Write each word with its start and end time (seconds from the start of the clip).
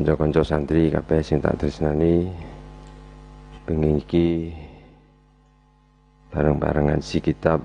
kanca-kanca 0.00 0.40
santri 0.40 0.88
kabeh 0.88 1.20
sing 1.20 1.44
tak 1.44 1.60
tresnani. 1.60 2.24
Bengi 3.68 4.00
iki 4.00 4.48
bareng-barengan 6.32 7.04
si 7.04 7.20
kitab 7.20 7.60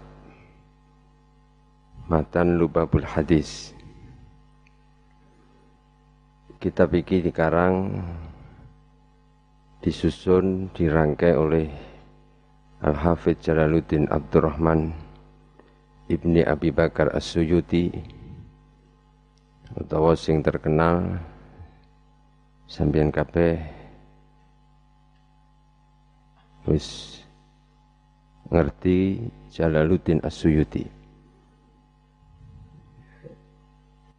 Matan 2.11 2.59
Lubabul 2.59 3.07
Hadis. 3.07 3.71
Kitab 6.59 6.91
iki 6.91 7.23
dikarang 7.23 8.03
disusun 9.79 10.67
dirangkai 10.75 11.39
oleh 11.39 11.71
Al-Hafidh 12.83 13.39
Jalaluddin 13.39 14.11
Abdurrahman 14.11 14.91
Ibni 16.11 16.43
Abi 16.43 16.75
Bakar 16.75 17.15
As-Suyuti 17.15 17.95
utawa 19.79 20.19
sing 20.19 20.43
terkenal 20.43 21.31
sampeyan 22.65 23.13
kabeh 23.13 23.61
wis 26.65 27.21
ngerti 28.49 29.29
Jalaluddin 29.53 30.19
As-Suyuti. 30.25 30.85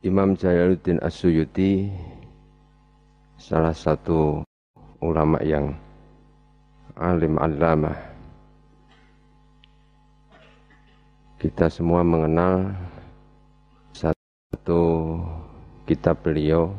Imam 0.07 0.39
Jalaluddin 0.39 1.03
As-Suyuti 1.03 1.91
salah 3.37 3.75
satu 3.75 4.47
ulama 5.03 5.43
yang 5.43 5.75
alim 6.97 7.37
alama 7.37 7.93
kita 11.37 11.69
semua 11.69 12.01
mengenal 12.01 12.73
satu 13.93 15.21
kitab 15.85 16.17
beliau 16.25 16.73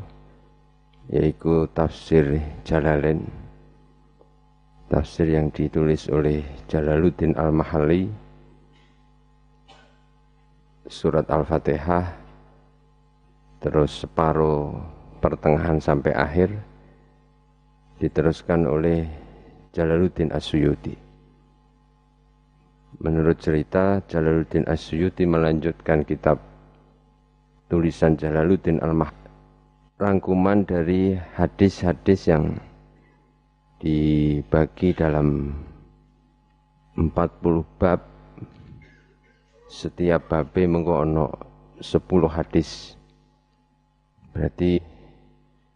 yaitu 1.07 1.67
tafsir 1.71 2.39
Jalalain. 2.67 3.23
Tafsir 4.87 5.27
yang 5.27 5.51
ditulis 5.51 6.07
oleh 6.07 6.43
Jalaluddin 6.71 7.35
Al-Mahalli. 7.35 8.07
Surat 10.87 11.27
Al-Fatihah. 11.27 12.15
Terus 13.59 14.07
separuh 14.07 14.79
pertengahan 15.19 15.83
sampai 15.83 16.15
akhir. 16.15 16.55
Diteruskan 17.99 18.63
oleh 18.63 19.03
Jalaluddin 19.75 20.31
Asyuyuti. 20.31 20.95
Menurut 23.03 23.37
cerita, 23.43 23.99
Jalaluddin 24.07 24.63
Asyuyuti 24.63 25.27
melanjutkan 25.27 26.07
kitab 26.07 26.39
tulisan 27.67 28.15
Jalaluddin 28.15 28.79
Al-Mah 28.79 29.26
rangkuman 29.97 30.61
dari 30.61 31.17
hadis-hadis 31.17 32.29
yang 32.29 32.61
dibagi 33.81 34.93
dalam 34.93 35.57
40 36.93 37.09
bab. 37.81 38.01
Setiap 39.67 40.31
babe 40.31 40.63
mengko 40.69 41.03
ono 41.03 41.25
10 41.81 41.97
hadis. 42.29 42.93
Berarti 44.31 44.79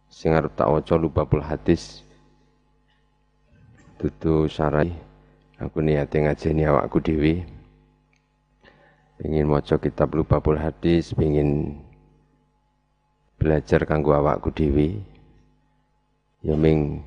sing 0.06 0.32
arep 0.32 0.54
tak 0.54 0.70
waca 0.70 0.94
lubabul 0.94 1.42
hadis 1.42 2.06
dudu 3.98 4.50
sarai 4.50 4.90
aku 5.58 5.78
niate 5.82 6.22
ngajeni 6.22 6.66
awakku 6.66 7.02
dhewe. 7.02 7.42
Ingin 9.22 9.50
maca 9.50 9.78
kitab 9.78 10.14
lubabul 10.14 10.58
hadis 10.58 11.10
ingin 11.18 11.78
belajar 13.42 13.82
kanggo 13.82 14.14
awakku 14.14 14.54
dhewe 14.54 15.02
ya 16.46 16.54
ming 16.54 17.02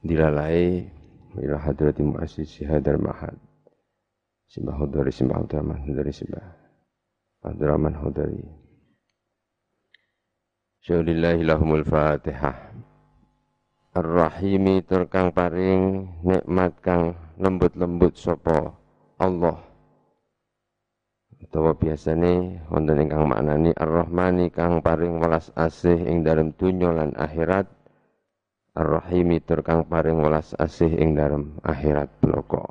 dilalai 0.00 0.88
ila 1.36 1.60
hadrati 1.60 2.00
muassisi 2.00 2.64
hadal 2.64 2.96
mahad. 2.96 3.36
Simbah 4.48 4.78
hudari 4.78 5.12
simbah 5.12 5.42
Abdurrahman 5.42 5.84
hudari 5.84 6.12
simbah 6.14 6.48
Abdurrahman 7.44 7.94
hudari 7.98 8.40
Syaulillahi 10.86 11.42
lahumul 11.42 11.82
fatihah. 11.82 12.54
Ar-Rahimi 13.90 14.86
tur 14.86 15.10
kang 15.10 15.34
paring 15.34 16.06
nikmat 16.22 16.78
kang 16.78 17.18
lembut-lembut 17.42 18.14
sapa 18.14 18.70
Allah. 19.18 19.75
Utawa 21.46 21.78
biasane 21.78 22.66
wonten 22.66 23.06
ingkang 23.06 23.22
maknani 23.30 23.70
Ar-Rahmani 23.70 24.50
kang 24.50 24.82
paring 24.82 25.22
welas 25.22 25.54
asih 25.54 25.94
ing 25.94 26.26
dalem 26.26 26.50
dunya 26.50 26.90
lan 26.90 27.14
akhirat. 27.14 27.70
Ar-Rahimi 28.74 29.38
tur 29.46 29.62
kang 29.62 29.86
paring 29.86 30.18
welas 30.18 30.58
asih 30.58 30.90
ing 30.90 31.14
dalem 31.14 31.54
akhirat 31.62 32.10
bloko. 32.18 32.66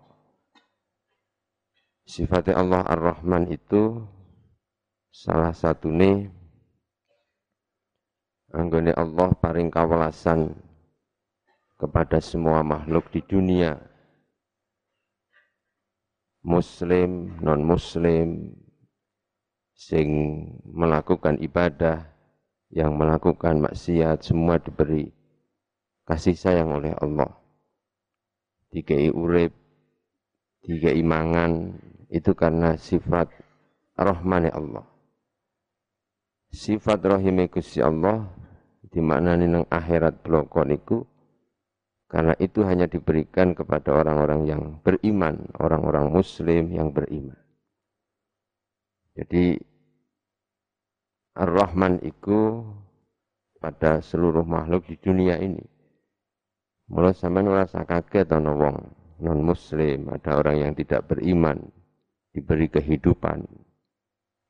Sifatnya 2.04 2.60
Allah 2.60 2.84
Ar-Rahman 2.84 3.48
itu 3.48 4.04
salah 5.08 5.56
satune 5.56 6.36
anggone 8.52 8.92
Allah 8.92 9.32
paring 9.40 9.72
kawelasan 9.72 10.52
kepada 11.80 12.20
semua 12.20 12.60
makhluk 12.60 13.08
di 13.08 13.24
dunia. 13.24 13.80
Muslim, 16.46 17.42
non-muslim, 17.42 18.54
sing 19.76 20.10
melakukan 20.64 21.38
ibadah, 21.44 22.08
yang 22.74 22.96
melakukan 22.98 23.62
maksiat, 23.62 24.26
semua 24.26 24.58
diberi 24.58 25.12
kasih 26.08 26.34
sayang 26.34 26.74
oleh 26.74 26.96
Allah. 26.98 27.32
Dikai 28.72 29.12
urip, 29.12 29.54
dikai 30.66 31.00
mangan, 31.06 31.76
itu 32.12 32.32
karena 32.36 32.76
sifat 32.76 33.30
rahmani 33.96 34.52
Allah. 34.52 34.84
Sifat 36.56 37.04
rahimi 37.04 37.52
Gusti 37.52 37.84
Allah 37.84 38.32
di 38.88 39.04
mana 39.04 39.36
nang 39.36 39.68
akhirat 39.68 40.24
blokon 40.24 40.72
karena 42.06 42.32
itu 42.40 42.64
hanya 42.64 42.88
diberikan 42.88 43.52
kepada 43.52 43.92
orang-orang 43.92 44.48
yang 44.48 44.62
beriman, 44.80 45.52
orang-orang 45.60 46.16
muslim 46.16 46.72
yang 46.72 46.96
beriman. 46.96 47.45
Jadi 49.16 49.56
Ar-Rahman 51.36 52.04
itu 52.04 52.64
pada 53.64 54.04
seluruh 54.04 54.44
makhluk 54.44 54.92
di 54.92 54.96
dunia 55.00 55.40
ini. 55.40 55.64
Mulai 56.92 57.16
sampai 57.16 57.42
merasa 57.42 57.82
kaget 57.82 58.30
atau 58.30 58.54
wong 58.54 58.78
non 59.24 59.40
muslim, 59.42 60.12
ada 60.12 60.38
orang 60.38 60.56
yang 60.62 60.72
tidak 60.76 61.08
beriman, 61.08 61.58
diberi 62.36 62.68
kehidupan, 62.68 63.48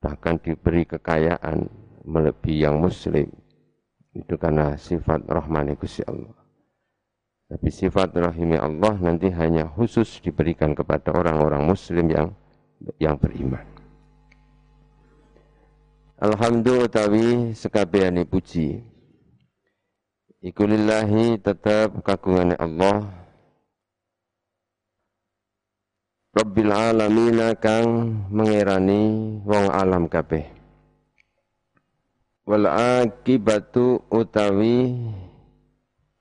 bahkan 0.02 0.42
diberi 0.42 0.84
kekayaan 0.90 1.70
melebihi 2.04 2.66
yang 2.66 2.82
muslim. 2.82 3.30
Itu 4.12 4.36
karena 4.42 4.76
sifat 4.76 5.28
rahman 5.30 5.78
Gusti 5.78 6.02
Allah. 6.10 6.34
Tapi 7.46 7.70
sifat 7.70 8.18
rahimi 8.18 8.58
Allah 8.58 8.98
nanti 8.98 9.30
hanya 9.30 9.70
khusus 9.70 10.18
diberikan 10.18 10.74
kepada 10.74 11.14
orang-orang 11.14 11.62
muslim 11.62 12.10
yang 12.10 12.34
yang 12.98 13.22
beriman. 13.22 13.75
Alhamdulillah 16.26 16.90
utawi 16.90 17.54
sekabehane 17.54 18.26
puji. 18.26 18.82
Iku 20.42 20.66
lillahi 20.66 21.38
tetap 21.38 22.02
kagungan 22.02 22.58
Allah. 22.58 23.06
Rabbil 26.34 26.74
alamin 26.74 27.54
kang 27.62 27.86
mengerani 28.34 29.38
wong 29.46 29.70
alam 29.70 30.10
kabeh. 30.10 30.50
Wal 32.50 32.74
akibatu 32.74 34.02
utawi 34.10 34.98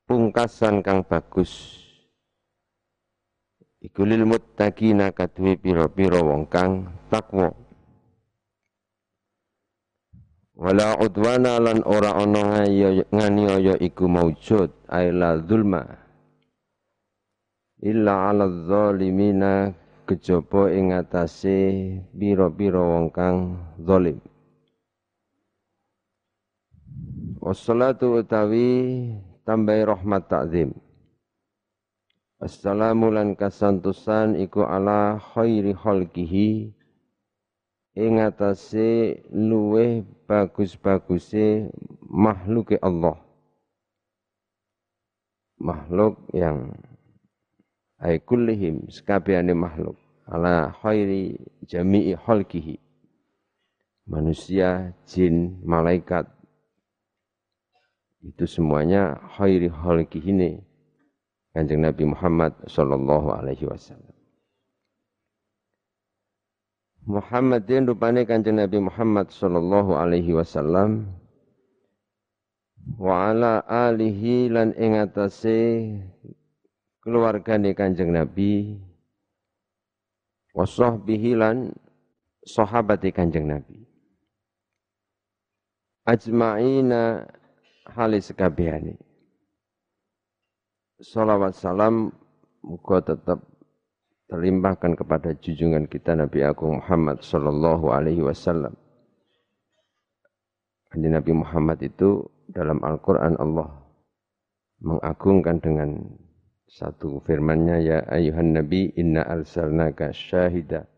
pungkasan 0.04 0.84
kang 0.84 1.00
bagus 1.08 1.80
iku 3.80 4.04
lil 4.04 4.28
muttaqina 4.28 5.12
kadue 5.16 5.60
pira-pira 5.60 6.20
wong 6.20 6.48
kang 6.48 6.92
takwa 7.12 7.52
wala 10.54 10.98
udwana 11.02 11.58
lan 11.58 11.82
ora 11.86 12.14
ana 12.14 12.62
nganiaya 13.14 13.74
iku 13.82 14.06
maujud 14.06 14.70
aila 14.86 15.42
zulma 15.46 15.82
illa 17.82 18.30
ala 18.30 18.46
zalimina 18.70 19.74
kejaba 20.06 20.70
ing 20.70 20.94
atase 20.94 21.58
pira-pira 22.14 22.78
wong 22.80 23.08
kang 23.10 23.58
zalim 23.82 24.18
Wassalatu 27.44 28.24
utawi 28.24 29.12
tambahi 29.44 29.84
rahmat 29.84 30.32
takzim. 30.32 30.72
Assalamu 32.40 33.12
lan 33.12 33.36
kasantusan 33.36 34.40
iku 34.40 34.64
ala 34.64 35.20
khairi 35.20 35.76
khalqihi 35.76 36.72
ing 37.94 38.18
atase 38.18 39.22
luweh 39.30 40.02
bagus-baguse 40.26 41.70
makhluke 42.02 42.74
Allah. 42.82 43.18
Makhluk 45.62 46.18
yang 46.34 46.74
ay 48.02 48.18
kullihim 48.20 48.90
sekabehane 48.90 49.54
makhluk. 49.54 49.96
Ala 50.26 50.74
khairi 50.82 51.38
jami'i 51.64 52.16
khalqihi. 52.18 52.80
Manusia, 54.04 54.92
jin, 55.08 55.62
malaikat. 55.64 56.28
Itu 58.24 58.44
semuanya 58.48 59.20
khairi 59.36 59.68
khalqihi 59.68 60.60
Kanjeng 61.54 61.86
Nabi 61.86 62.02
Muhammad 62.10 62.50
sallallahu 62.66 63.30
alaihi 63.30 63.70
wasallam 63.70 64.13
Muhammadin 67.04 67.84
rupane 67.84 68.24
Kanjeng 68.24 68.56
Nabi 68.56 68.80
Muhammad 68.80 69.28
sallallahu 69.28 69.92
alaihi 69.92 70.32
wasallam. 70.32 71.12
Wa 72.96 73.32
ala 73.32 73.64
alihi 73.64 74.48
lan 74.48 74.72
ing 74.76 74.96
atase 74.96 75.88
keluargane 77.04 77.76
Kanjeng 77.76 78.12
Nabi. 78.12 78.80
Wa 80.56 80.64
sahbihi 80.64 81.36
lan 81.36 81.76
sahabate 82.44 83.12
Kanjeng 83.12 83.52
Nabi. 83.52 83.84
Ajma'ina 86.04 87.24
halis 87.88 88.32
kabehane 88.32 88.96
salawat 91.04 91.52
salam 91.52 92.12
muga 92.64 93.04
tetap 93.04 93.44
terlimpahkan 94.34 94.98
kepada 94.98 95.30
junjungan 95.38 95.86
kita 95.86 96.18
Nabi 96.18 96.42
Agung 96.42 96.82
Muhammad 96.82 97.22
Sallallahu 97.22 97.94
Alaihi 97.94 98.18
Wasallam. 98.18 98.74
Nabi 100.98 101.30
Muhammad 101.30 101.78
itu 101.86 102.26
dalam 102.50 102.82
Al-Quran 102.82 103.38
Allah 103.38 103.70
mengagungkan 104.82 105.62
dengan 105.62 106.18
satu 106.66 107.22
firmannya 107.22 107.78
ya 107.86 107.98
ayuhan 108.10 108.58
nabi 108.58 108.90
inna 108.98 109.22
arsalnaka 109.22 110.10
syahida 110.10 110.90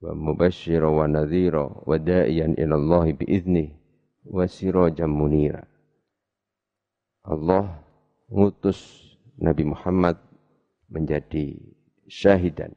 wa 0.00 0.16
mubashshira 0.16 0.88
wa 0.88 1.04
nadhira 1.04 1.60
wa 1.60 1.96
da'iyan 2.00 2.56
ila 2.56 2.74
Allah 2.80 3.12
biizni 3.12 3.76
wa 4.24 4.48
sirajan 4.48 5.12
munira. 5.12 5.60
Allah 7.20 7.84
ngutus 8.32 9.12
Nabi 9.36 9.68
Muhammad 9.68 10.16
menjadi 10.88 11.75
syahidan. 12.10 12.74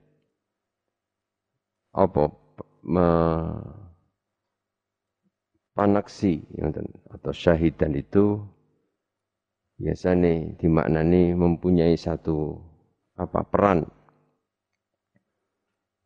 Apa 1.93 2.29
me, 2.85 3.07
panaksi 5.73 6.43
atau 7.09 7.31
syahidan 7.33 7.95
itu 7.97 8.43
biasanya 9.79 10.59
dimaknani 10.59 11.33
mempunyai 11.33 11.95
satu 11.95 12.59
apa 13.15 13.47
peran 13.47 13.87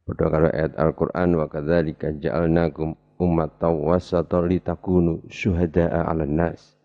Pada 0.04 0.28
kalau 0.28 0.52
ayat 0.52 0.76
Al-Quran 0.76 1.30
wa 1.40 1.48
kadzalika 1.48 2.12
ja'alnakum 2.12 3.00
ummatan 3.24 3.88
wasatan 3.88 4.52
litakunu 4.52 5.24
syuhada'a 5.32 6.12
'alan 6.12 6.36
nas. 6.36 6.76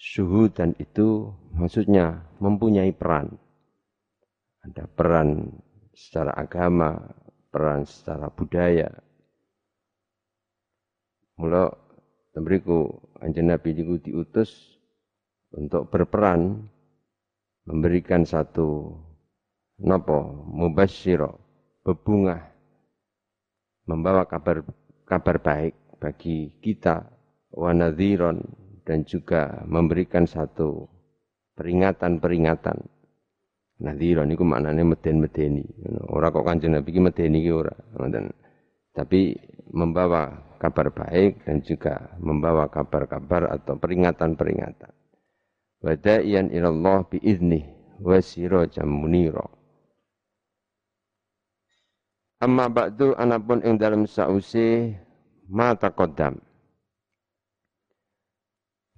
Syuhudan 0.00 0.72
itu 0.80 1.36
maksudnya 1.52 2.24
mempunyai 2.40 2.96
peran. 2.96 3.36
Ada 4.62 4.86
peran 4.86 5.50
secara 5.90 6.32
agama, 6.38 6.98
peran 7.50 7.82
secara 7.82 8.30
budaya. 8.30 8.88
Mula 11.36 11.66
tembriku 12.30 12.88
anjen 13.18 13.50
Nabi 13.50 13.74
niku 13.74 13.98
diutus 13.98 14.78
untuk 15.52 15.90
berperan 15.90 16.70
memberikan 17.66 18.22
satu 18.22 18.94
nopo 19.82 20.46
mubasyiro 20.50 21.38
bebungah 21.82 22.40
membawa 23.86 24.26
kabar 24.26 24.62
kabar 25.06 25.36
baik 25.42 25.74
bagi 25.98 26.54
kita 26.62 27.02
wanadhiron 27.50 28.42
dan 28.86 29.02
juga 29.06 29.62
memberikan 29.66 30.26
satu 30.26 30.86
peringatan-peringatan 31.58 32.78
Nadhiron 33.80 34.28
niku 34.28 34.44
maknane 34.44 34.84
meden-medeni. 34.84 35.64
Ora 36.12 36.28
kok 36.28 36.44
Kanjeng 36.44 36.76
Nabi 36.76 36.90
medeni 37.00 37.40
iki 37.40 37.50
ora, 37.50 37.72
ngoten. 37.96 38.28
Tapi 38.92 39.32
membawa 39.72 40.52
kabar 40.60 40.92
baik 40.92 41.48
dan 41.48 41.64
juga 41.64 42.12
membawa 42.20 42.68
kabar-kabar 42.68 43.48
atau 43.48 43.80
peringatan-peringatan. 43.80 44.92
Wada'iyan 45.82 46.52
ilallah 46.52 47.08
biizni 47.08 47.66
wa 47.98 48.20
sirajan 48.22 48.86
munira. 48.86 49.42
Amma 52.38 52.70
ba'du 52.70 53.14
anapun 53.18 53.62
ing 53.66 53.78
dalam 53.78 54.06
sause 54.06 54.94
ma 55.50 55.74
taqaddam. 55.74 56.38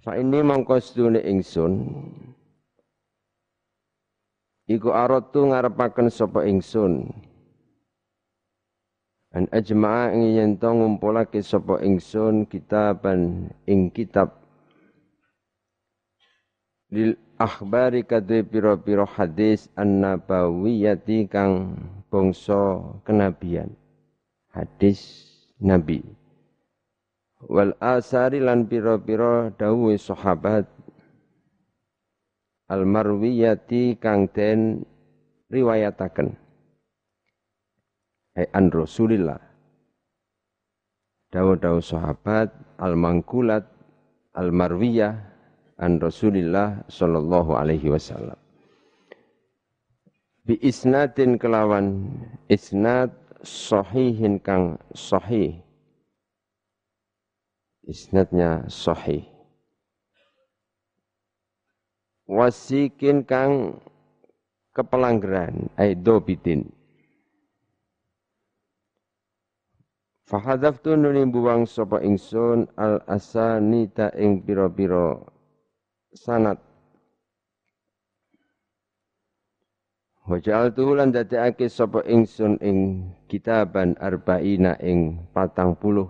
Fa 0.05 0.21
ini 0.21 0.45
mongko 0.45 0.77
sedune 0.85 1.21
ingsun 1.25 1.73
Iku 4.65 4.97
aratu 4.97 5.53
ngarepaken 5.53 6.09
sapa 6.09 6.49
ingsun. 6.49 7.13
An 9.35 9.45
ajma'a 9.53 10.15
ing 10.17 10.41
yen 10.41 10.51
to 10.57 10.71
ngumpulake 10.73 11.45
sapa 11.45 11.83
ingsun 11.85 12.49
kitaban 12.49 13.53
ing 13.69 13.93
kitab 13.93 14.33
lil 16.95 17.19
akhbari 17.37 18.07
kadhe 18.07 18.47
pira-pira 18.47 19.03
hadis 19.05 19.67
an-nabawiyati 19.75 21.27
kang 21.27 21.77
bangsa 22.09 22.79
kenabian. 23.03 23.75
Hadis 24.55 25.29
Nabi. 25.59 26.01
Wal 27.45 27.75
asari 27.83 28.39
lan 28.41 28.65
pira-pira 28.71 29.51
dawuh 29.53 29.99
sahabat 29.99 30.65
al-marwiyati 32.69 34.01
kang 34.01 34.31
den 34.33 34.85
riwayataken. 35.53 36.33
Ai 38.35 38.47
an 38.51 38.73
Rasulillah. 38.73 39.41
Dawu-dawu 41.31 41.83
sahabat 41.83 42.51
al-mangkulat 42.79 43.67
al-marwiyah 44.39 45.15
an 45.83 45.99
Rasulillah 45.99 46.87
sallallahu 46.87 47.59
alaihi 47.59 47.91
wasallam. 47.91 48.39
Bi 50.45 50.61
isnadin 50.61 51.41
kelawan 51.41 52.11
isnad 52.47 53.11
sahihin 53.43 54.39
kang 54.39 54.79
sahih. 54.95 55.59
Isnadnya 57.85 58.65
sahih 58.73 59.34
wasikin 62.25 63.25
kang 63.25 63.81
kepelanggeran 64.73 65.69
aidobitin 65.77 66.69
Fahadaftu 70.25 70.97
nuni 70.97 71.29
buang 71.29 71.69
sapa 71.69 72.01
ingsun 72.01 72.65
al 72.81 73.05
asanita 73.05 74.09
ing 74.17 74.41
pira-pira 74.41 75.21
sanat. 76.17 76.57
Wajal 80.25 80.73
tuhulan 80.73 81.13
dadekake 81.13 81.69
sapa 81.69 82.01
ingsun 82.09 82.57
ing 82.65 83.13
kitaban 83.29 84.01
arba'ina 84.01 84.81
ing 84.81 85.29
patang 85.37 85.77
puluh. 85.77 86.09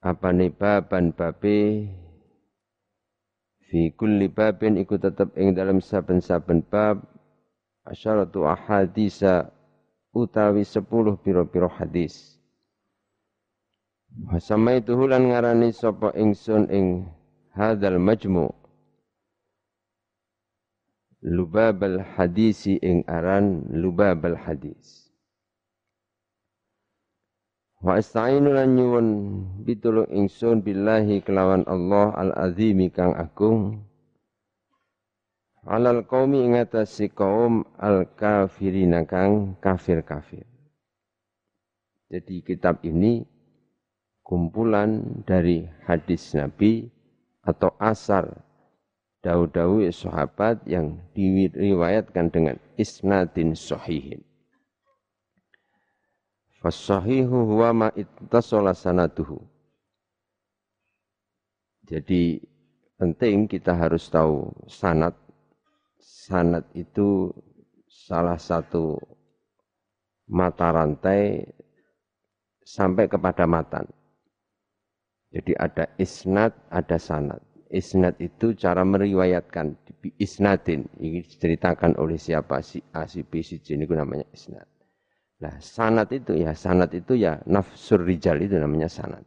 Apa 0.00 0.32
baban 0.32 1.12
babe 1.12 1.92
fi 3.66 3.90
kulli 3.94 4.30
babin 4.30 4.78
iku 4.78 4.98
tetep 4.98 5.34
ing 5.38 5.54
dalam 5.54 5.82
saben-saben 5.82 6.62
bab. 6.66 7.02
Asyaratu 7.86 8.42
ahadisa 8.50 9.54
utawi 10.10 10.66
sepuluh 10.66 11.14
piro-piro 11.14 11.70
hadis. 11.70 12.34
Wasama 14.26 14.74
itu 14.74 14.98
hulan 14.98 15.30
ngarani 15.30 15.70
sapa 15.70 16.10
ingsun 16.18 16.66
ing 16.66 17.06
hadal 17.54 18.02
majmu. 18.02 18.50
Lubabal 21.22 22.02
hadisi 22.18 22.74
ing 22.82 23.06
aran 23.06 23.70
lubabal 23.70 24.34
hadis 24.34 25.05
Wa 27.86 28.02
astainu 28.02 28.50
lan 28.50 28.74
nyuwun 28.74 29.08
pitulung 29.62 30.10
ingsun 30.10 30.58
billahi 30.58 31.22
kelawan 31.22 31.62
Allah 31.70 32.10
al-azimi 32.18 32.90
kang 32.90 33.14
agung 33.14 33.78
alal 35.62 36.02
qaumi 36.02 36.50
ing 36.50 36.58
atase 36.58 37.14
kaum 37.14 37.62
al-kafirina 37.78 39.06
kang 39.06 39.54
kafir-kafir. 39.62 40.42
Jadi 42.10 42.42
kitab 42.42 42.82
ini 42.82 43.22
kumpulan 44.26 45.22
dari 45.22 45.62
hadis 45.86 46.34
Nabi 46.34 46.90
atau 47.46 47.70
asar 47.78 48.34
dawu-dawu 49.22 49.86
sahabat 49.94 50.58
yang 50.66 50.98
diriwayatkan 51.14 52.34
dengan 52.34 52.58
isnadin 52.74 53.54
sahihin. 53.54 54.25
Fasahihu 56.66 57.46
huwa 57.46 57.70
ma 57.70 57.88
ittasala 57.94 58.74
sanaduhu. 58.74 59.38
Jadi 61.86 62.42
penting 62.98 63.46
kita 63.46 63.70
harus 63.70 64.10
tahu 64.10 64.50
sanat. 64.66 65.14
Sanat 66.02 66.66
itu 66.74 67.30
salah 67.86 68.34
satu 68.34 68.98
mata 70.26 70.74
rantai 70.74 71.46
sampai 72.66 73.06
kepada 73.06 73.46
matan. 73.46 73.86
Jadi 75.30 75.54
ada 75.54 75.86
isnad, 76.02 76.50
ada 76.66 76.98
sanat. 76.98 77.46
Isnad 77.70 78.18
itu 78.18 78.58
cara 78.58 78.82
meriwayatkan 78.82 79.70
isnadin. 80.18 80.90
Ini 80.98 81.22
diceritakan 81.22 81.94
oleh 82.02 82.18
siapa 82.18 82.58
si 82.58 82.82
A, 82.90 83.06
si 83.06 83.22
B, 83.22 83.38
si 83.46 83.62
C. 83.62 83.78
Ini 83.78 83.86
namanya 83.86 84.26
isnad. 84.34 84.75
Nah 85.36 85.60
sanat 85.60 86.08
itu 86.16 86.32
ya, 86.32 86.56
sanat 86.56 86.96
itu 86.96 87.12
ya 87.16 87.40
nafsur 87.44 88.00
rijal 88.00 88.40
itu 88.40 88.56
namanya 88.56 88.88
sanat. 88.88 89.24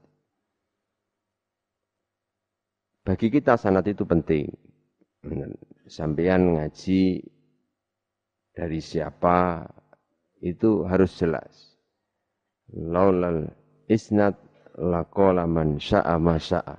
Bagi 3.06 3.30
kita 3.30 3.58
sanat 3.58 3.86
itu 3.90 4.06
penting. 4.06 4.50
Sampean 5.90 6.58
ngaji 6.58 7.26
dari 8.54 8.80
siapa 8.82 9.66
itu 10.42 10.86
harus 10.86 11.12
jelas. 11.18 11.78
Laulal 12.70 13.50
isnad 13.90 14.38
lakola 14.78 15.50
man 15.50 15.82
sya'a 15.82 16.16
ma 16.22 16.38
sya'a. 16.38 16.78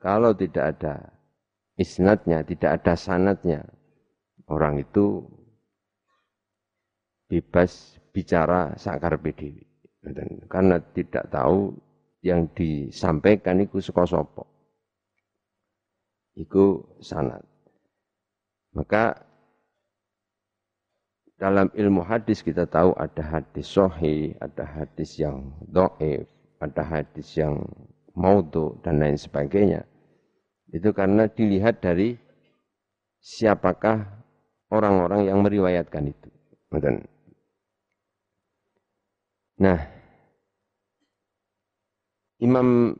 Kalau 0.00 0.32
tidak 0.32 0.80
ada 0.80 1.12
isnadnya, 1.76 2.40
tidak 2.40 2.80
ada 2.80 2.96
sanatnya, 2.96 3.60
orang 4.48 4.80
itu 4.80 5.28
bebas 7.28 7.99
bicara 8.10 8.74
sakar 8.76 9.18
PDW. 9.18 9.62
Karena 10.48 10.80
tidak 10.80 11.28
tahu 11.28 11.76
yang 12.20 12.48
disampaikan 12.52 13.60
itu 13.60 13.80
suka 13.80 14.04
sopo. 14.04 14.44
Itu 16.36 16.96
sanat. 17.00 17.44
Maka 18.72 19.18
dalam 21.40 21.72
ilmu 21.72 22.04
hadis 22.04 22.44
kita 22.44 22.68
tahu 22.68 22.92
ada 23.00 23.24
hadis 23.24 23.66
sohi, 23.66 24.36
ada 24.38 24.62
hadis 24.62 25.16
yang 25.16 25.52
do'if, 25.72 26.28
ada 26.60 26.84
hadis 26.84 27.32
yang 27.34 27.64
maudhu 28.12 28.76
dan 28.84 29.00
lain 29.00 29.16
sebagainya. 29.16 29.84
Itu 30.70 30.94
karena 30.94 31.26
dilihat 31.26 31.82
dari 31.82 32.14
siapakah 33.18 34.06
orang-orang 34.70 35.32
yang 35.32 35.42
meriwayatkan 35.42 36.12
itu. 36.12 36.28
Nah, 39.60 39.76
Imam 42.40 42.96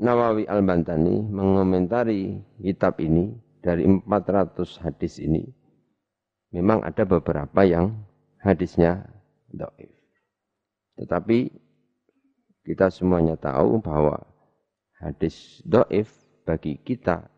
Nawawi 0.00 0.46
Al-Bantani 0.46 1.26
mengomentari 1.26 2.38
kitab 2.62 3.02
ini 3.02 3.34
dari 3.60 3.84
400 3.84 4.80
hadis 4.80 5.20
ini 5.20 5.44
memang 6.54 6.80
ada 6.86 7.04
beberapa 7.04 7.66
yang 7.66 7.92
hadisnya 8.40 9.04
doif. 9.52 9.92
Tetapi 10.96 11.38
kita 12.64 12.88
semuanya 12.88 13.36
tahu 13.36 13.82
bahwa 13.82 14.22
hadis 15.02 15.60
doif 15.68 16.08
bagi 16.48 16.80
kita 16.80 17.28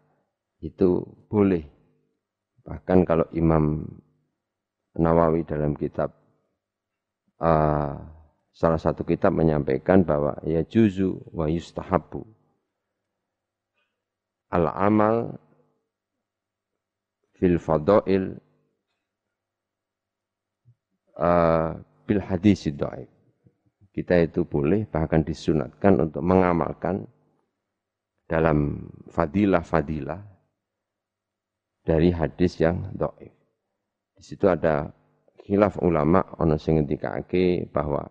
itu 0.63 1.03
boleh. 1.27 1.67
Bahkan 2.63 2.99
kalau 3.03 3.27
Imam 3.35 3.83
Nawawi 4.95 5.43
dalam 5.43 5.75
kitab 5.75 6.22
uh, 7.43 7.99
salah 8.55 8.79
satu 8.79 9.03
kitab 9.03 9.35
menyampaikan 9.35 10.07
bahwa 10.07 10.39
ya 10.47 10.63
juzu 10.63 11.19
wa 11.35 11.51
yustahabu 11.51 12.23
al 14.53 14.69
amal 14.71 15.17
fil 17.37 17.59
fadail 17.59 18.39
uh, 21.19 21.75
bil 22.07 22.23
hadis 22.23 22.71
doif. 22.71 23.11
Kita 23.93 24.25
itu 24.25 24.49
boleh 24.49 24.89
bahkan 24.89 25.21
disunatkan 25.21 26.01
untuk 26.01 26.25
mengamalkan 26.25 27.05
dalam 28.25 28.89
fadilah-fadilah 29.13 30.21
dari 31.85 32.09
hadis 32.09 32.57
yang 32.57 32.89
doif. 32.97 33.33
Di 34.17 34.23
situ 34.25 34.49
ada 34.49 34.89
khilaf 35.43 35.79
ulama 35.83 36.23
ono 36.39 36.55
sing 36.57 36.79
ngendikake 36.79 37.67
bahwa 37.75 38.07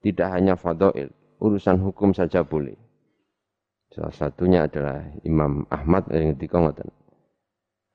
tidak 0.00 0.28
hanya 0.34 0.58
fadail, 0.58 1.12
urusan 1.38 1.78
hukum 1.78 2.10
saja 2.10 2.42
boleh. 2.42 2.76
Salah 3.90 4.14
satunya 4.14 4.66
adalah 4.70 5.02
Imam 5.26 5.66
Ahmad 5.66 6.06
yang 6.14 6.32
ngendika 6.34 6.62
ngoten. 6.62 6.88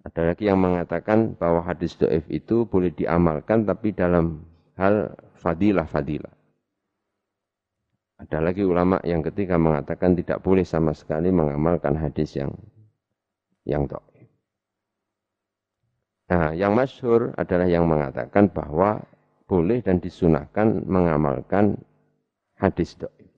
Ada 0.05 0.21
lagi 0.31 0.45
yang 0.45 0.61
mengatakan 0.61 1.33
bahwa 1.33 1.65
hadis 1.65 1.97
doif 1.97 2.21
itu 2.29 2.69
boleh 2.69 2.93
diamalkan 2.93 3.65
tapi 3.65 3.89
dalam 3.89 4.45
hal 4.77 5.17
fadilah-fadilah. 5.41 6.29
Ada 8.21 8.37
lagi 8.39 8.63
ulama 8.63 9.01
yang 9.03 9.25
ketika 9.25 9.59
mengatakan 9.59 10.15
tidak 10.15 10.39
boleh 10.45 10.63
sama 10.63 10.95
sekali 10.95 11.33
mengamalkan 11.33 11.97
hadis 11.99 12.37
yang 12.37 12.53
yang 13.67 13.89
do'if. 13.89 14.14
Nah, 16.25 16.57
yang 16.57 16.73
masyhur 16.73 17.37
adalah 17.37 17.69
yang 17.69 17.85
mengatakan 17.85 18.49
bahwa 18.49 18.97
boleh 19.45 19.85
dan 19.85 20.01
disunahkan 20.01 20.81
mengamalkan 20.89 21.77
hadis 22.57 22.97
do'if. 22.97 23.29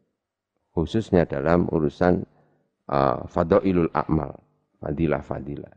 Khususnya 0.71 1.27
dalam 1.27 1.67
urusan 1.67 2.23
uh, 2.87 3.27
fadoilul 3.27 3.91
akmal, 3.91 4.39
fadilah-fadilah. 4.79 5.75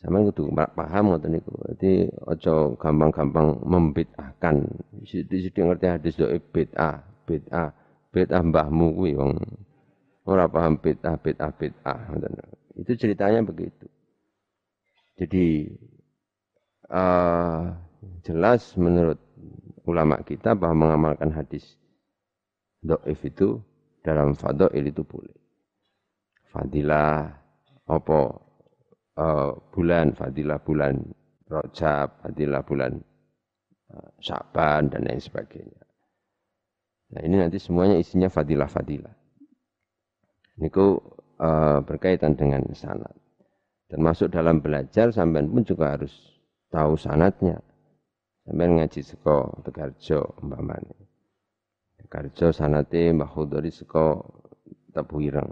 Sama 0.00 0.22
itu 0.22 0.48
paham 0.52 1.12
ngoten 1.12 1.40
niku. 1.40 1.52
Dadi 1.72 2.04
aja 2.28 2.68
gampang-gampang 2.76 3.64
membid'ahkan. 3.64 4.64
Sithik-sithik 5.08 5.64
ngerti 5.66 5.86
hadis 5.88 6.14
dhaif 6.20 6.44
bid'ah, 6.52 7.00
bid'ah, 7.24 7.72
bid'ah 8.12 8.42
mbahmu 8.44 8.92
kuwi 8.92 9.16
wong 9.16 9.34
ora 10.28 10.44
paham 10.46 10.76
bid'ah, 10.76 11.16
bid'ah, 11.16 11.50
bid'ah. 11.52 11.98
Itu 12.76 12.92
ceritanya 12.92 13.40
begitu. 13.40 13.88
Jadi 15.16 15.72
uh, 16.92 17.72
jelas 18.20 18.76
menurut 18.76 19.16
ulama 19.88 20.20
kita 20.20 20.52
bahwa 20.52 20.86
mengamalkan 20.86 21.32
hadis 21.32 21.64
doif 22.84 23.20
itu 23.24 23.58
dalam 24.04 24.36
fadail 24.36 24.84
itu 24.84 25.02
boleh. 25.02 25.34
Fadilah 26.52 27.32
apa 27.88 28.18
uh, 29.18 29.50
bulan, 29.72 30.12
fadilah 30.12 30.60
bulan 30.60 30.94
Rojab, 31.46 32.26
fadilah 32.26 32.62
bulan 32.66 32.92
uh, 33.94 34.10
Syaban 34.20 34.92
dan 34.92 35.06
lain 35.06 35.22
sebagainya. 35.22 35.82
Nah 37.14 37.20
ini 37.22 37.38
nanti 37.38 37.62
semuanya 37.62 37.96
isinya 38.02 38.26
fadilah-fadilah. 38.26 39.14
Ini 40.58 40.68
uh, 40.72 41.78
berkaitan 41.86 42.34
dengan 42.34 42.66
sanat. 43.86 43.94
Termasuk 43.94 44.28
dalam 44.34 44.58
belajar 44.58 45.14
sampai 45.14 45.46
pun 45.46 45.62
juga 45.62 45.94
harus 45.94 46.12
tahu 46.70 46.98
sanatnya. 46.98 47.62
Sampai 48.46 48.66
ngaji 48.66 49.00
seko 49.02 49.62
Tegarjo 49.62 50.34
umpamanya. 50.42 50.98
Tegarjo 51.98 52.50
sanate 52.50 53.10
Mbah 53.10 53.30
Khudori 53.30 53.70
seko 53.70 54.22
Tebu 54.94 55.22
Ireng. 55.26 55.50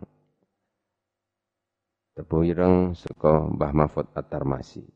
Tebu 2.15 2.47
ireng 2.47 2.95
saka 2.95 3.51
Mbah 3.51 3.75
Mahfud 3.75 4.07
At-Tarmasi. 4.15 4.87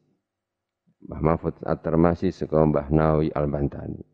Mbah 1.03 1.19
Mahfud 1.19 1.59
At-Tarmasi 1.67 2.31
saka 2.31 2.63
Mbah 2.63 2.95
Nawawi 2.95 3.35
Al-Bantani. 3.35 4.07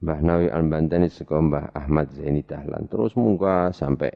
Mbah 0.00 0.20
Nawawi 0.24 0.48
Al-Bantani 0.48 1.12
saka 1.12 1.36
Mbah 1.36 1.76
Ahmad 1.76 2.08
Zaini 2.16 2.40
Dahlan. 2.48 2.88
Terus 2.88 3.12
munggah 3.12 3.76
sampai 3.76 4.08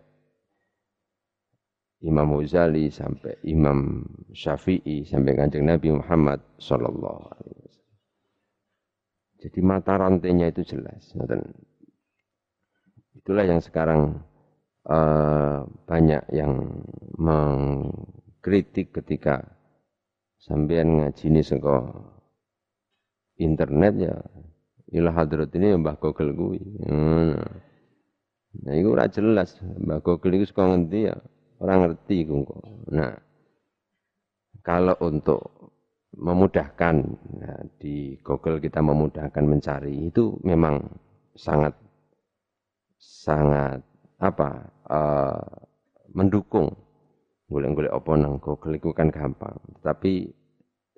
Imam 2.05 2.37
Ghazali 2.37 2.93
sampai 2.93 3.41
Imam 3.49 4.05
Syafi'i 4.37 5.09
sampai 5.09 5.33
Kanjeng 5.33 5.65
Nabi 5.65 5.97
Muhammad 5.97 6.45
sallallahu 6.61 7.21
alaihi 7.33 7.61
wasallam. 7.65 7.97
Jadi 9.41 9.59
mata 9.65 9.93
rantainya 9.97 10.53
itu 10.53 10.77
jelas. 10.77 11.17
Itulah 13.17 13.45
yang 13.49 13.65
sekarang 13.65 14.21
uh, 14.85 15.65
banyak 15.89 16.23
yang 16.37 16.85
mengkritik 17.17 18.93
ketika 18.93 19.57
sampean 20.37 21.01
ngaji 21.01 21.33
ini 21.33 21.41
seko 21.41 21.97
internet 23.41 23.95
ya 23.97 24.15
ilah 24.93 25.17
hadrat 25.17 25.49
ini 25.57 25.73
ya 25.73 25.77
Mbah 25.81 25.97
Google 25.97 26.37
kuwi. 26.37 26.61
Hmm. 26.85 27.41
Nah, 28.57 28.73
itu 28.73 28.89
ora 28.93 29.09
jelas. 29.09 29.57
Mbah 29.61 30.05
Google 30.05 30.37
itu 30.41 30.53
suka 30.53 30.69
ngendi 30.69 31.09
ya 31.09 31.17
orang 31.61 31.79
ngerti 31.87 32.27
kungko. 32.29 32.59
Nah, 32.93 33.13
kalau 34.61 34.97
untuk 35.05 35.41
memudahkan 36.17 36.95
nah, 37.39 37.61
di 37.77 38.17
Google 38.25 38.57
kita 38.59 38.81
memudahkan 38.81 39.45
mencari 39.45 40.09
itu 40.09 40.33
memang 40.41 40.81
sangat 41.37 41.77
sangat 42.97 43.85
apa 44.17 44.73
uh, 44.89 45.45
mendukung. 46.17 46.73
Boleh-boleh 47.47 47.95
apa 47.95 48.11
nang 48.19 48.43
Google 48.43 48.75
itu 48.75 48.91
kan 48.91 49.07
gampang. 49.07 49.55
Tapi 49.79 50.27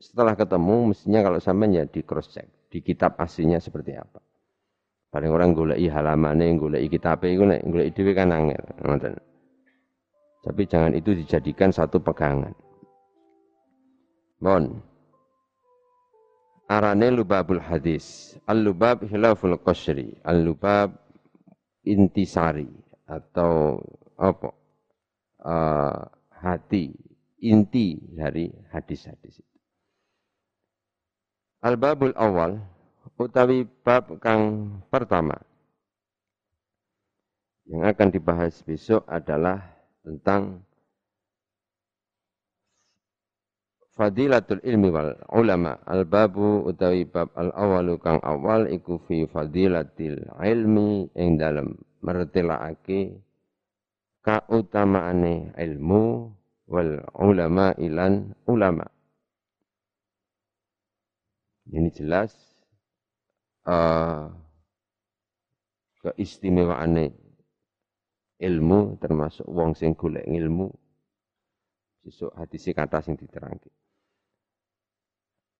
setelah 0.01 0.33
ketemu 0.33 0.95
mestinya 0.95 1.21
kalau 1.21 1.39
sampai 1.43 1.77
ya 1.77 1.85
di 1.85 2.01
cross 2.01 2.33
check 2.33 2.49
di 2.73 2.81
kitab 2.81 3.21
aslinya 3.21 3.61
seperti 3.61 3.93
apa. 3.99 4.23
Paling 5.13 5.29
orang 5.29 5.53
goleki 5.53 5.93
halamannya 5.93 6.57
goleki 6.57 6.97
kitab 6.97 7.21
itu 7.25 7.45
nek 7.45 7.65
dhewe 7.93 8.13
kan 8.17 8.33
angel 8.33 8.65
tapi 10.43 10.63
jangan 10.67 10.95
itu 10.95 11.15
dijadikan 11.15 11.75
satu 11.75 11.99
pegangan 11.99 12.55
Bon. 14.39 14.71
Arane 16.71 17.11
lubabul 17.11 17.59
hadis. 17.59 18.39
Al-lubab 18.47 19.03
hilaful 19.11 19.59
qasri. 19.59 20.15
Al-lubab 20.23 20.95
intisari 21.83 22.71
atau 23.11 23.83
apa? 24.15 24.55
Uh, 25.39 26.03
hati 26.39 26.95
inti 27.43 27.99
dari 28.15 28.51
hadis-hadis 28.71 29.43
itu. 29.43 29.59
Al-babul 31.63 32.15
awal 32.15 32.63
utawi 33.19 33.67
bab 33.83 34.15
kang 34.23 34.79
pertama 34.87 35.35
yang 37.67 37.83
akan 37.91 38.09
dibahas 38.15 38.63
besok 38.63 39.03
adalah 39.11 39.78
tentang 40.09 40.65
fadilatul 43.93 44.65
ilmi 44.65 44.89
wal 44.89 45.13
ulama. 45.37 45.77
Al 45.85 46.09
babu 46.09 46.65
utawi 46.65 47.05
bab 47.05 47.29
al 47.37 47.53
awalu 47.53 48.01
kang 48.01 48.25
awal 48.25 48.65
iku 48.73 48.97
fi 49.05 49.29
fadilatil 49.29 50.25
ilmi 50.41 51.13
ing 51.13 51.37
dalem 51.37 51.77
mertelaake 52.01 53.21
kautamaane 54.25 55.53
ilmu 55.53 56.33
wal 56.73 57.05
ulama 57.21 57.77
ilan 57.77 58.33
ulama. 58.49 58.89
Ini 61.69 61.93
jelas 61.93 62.33
uh, 63.69 64.33
keistimewaane 66.01 67.28
ilmu 68.39 68.97
termasuk 69.03 69.47
wong 69.47 69.75
sing 69.75 69.99
golek 69.99 70.27
ilmu 70.27 70.71
sesuk 72.07 72.33
hadis 72.39 72.71
kata 72.71 73.03
sing 73.03 73.19
diterangke 73.19 73.71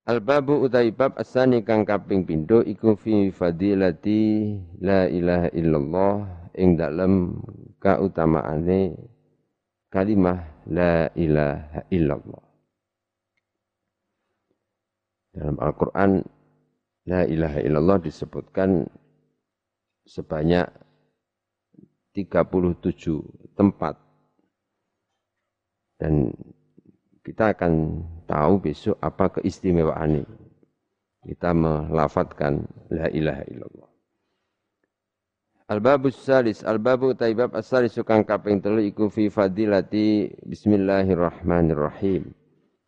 Al-babu 0.09 0.65
utai 0.65 0.89
bab 0.89 1.13
asani 1.21 1.61
kang 1.61 1.85
kaping 1.85 2.25
pindho 2.25 2.65
iku 2.65 2.97
fi 2.97 3.29
fadilati 3.29 4.57
la 4.81 5.05
ilaha 5.05 5.53
illallah 5.53 6.15
ing 6.57 6.73
dalem 6.73 7.37
kautamaane 7.77 8.97
kalimah 9.93 10.65
la 10.65 11.13
ilaha 11.13 11.85
illallah. 11.93 12.43
Dalam 15.29 15.61
Al-Qur'an 15.61 16.25
la 17.05 17.29
ilaha 17.29 17.61
illallah 17.61 17.97
disebutkan 18.01 18.89
sebanyak 20.09 20.65
37 22.13 23.57
tempat 23.57 23.95
dan 25.99 26.31
kita 27.21 27.53
akan 27.53 28.01
tahu 28.25 28.71
besok 28.71 28.95
apa 29.03 29.37
keistimewaan 29.37 30.23
ini. 30.23 30.37
Kita 31.19 31.51
melafatkan 31.51 32.63
la 32.89 33.11
ilaha 33.11 33.43
illallah. 33.51 33.89
Al-babus 35.69 36.17
salis, 36.17 36.65
al-babu 36.65 37.13
taibab 37.13 37.53
as-salis 37.53 37.93
sukang 37.93 38.25
kaping 38.25 38.57
telu 38.57 38.81
iku 38.81 39.11
fi 39.11 39.29
fadilati 39.29 40.31
bismillahirrahmanirrahim. 40.41 42.33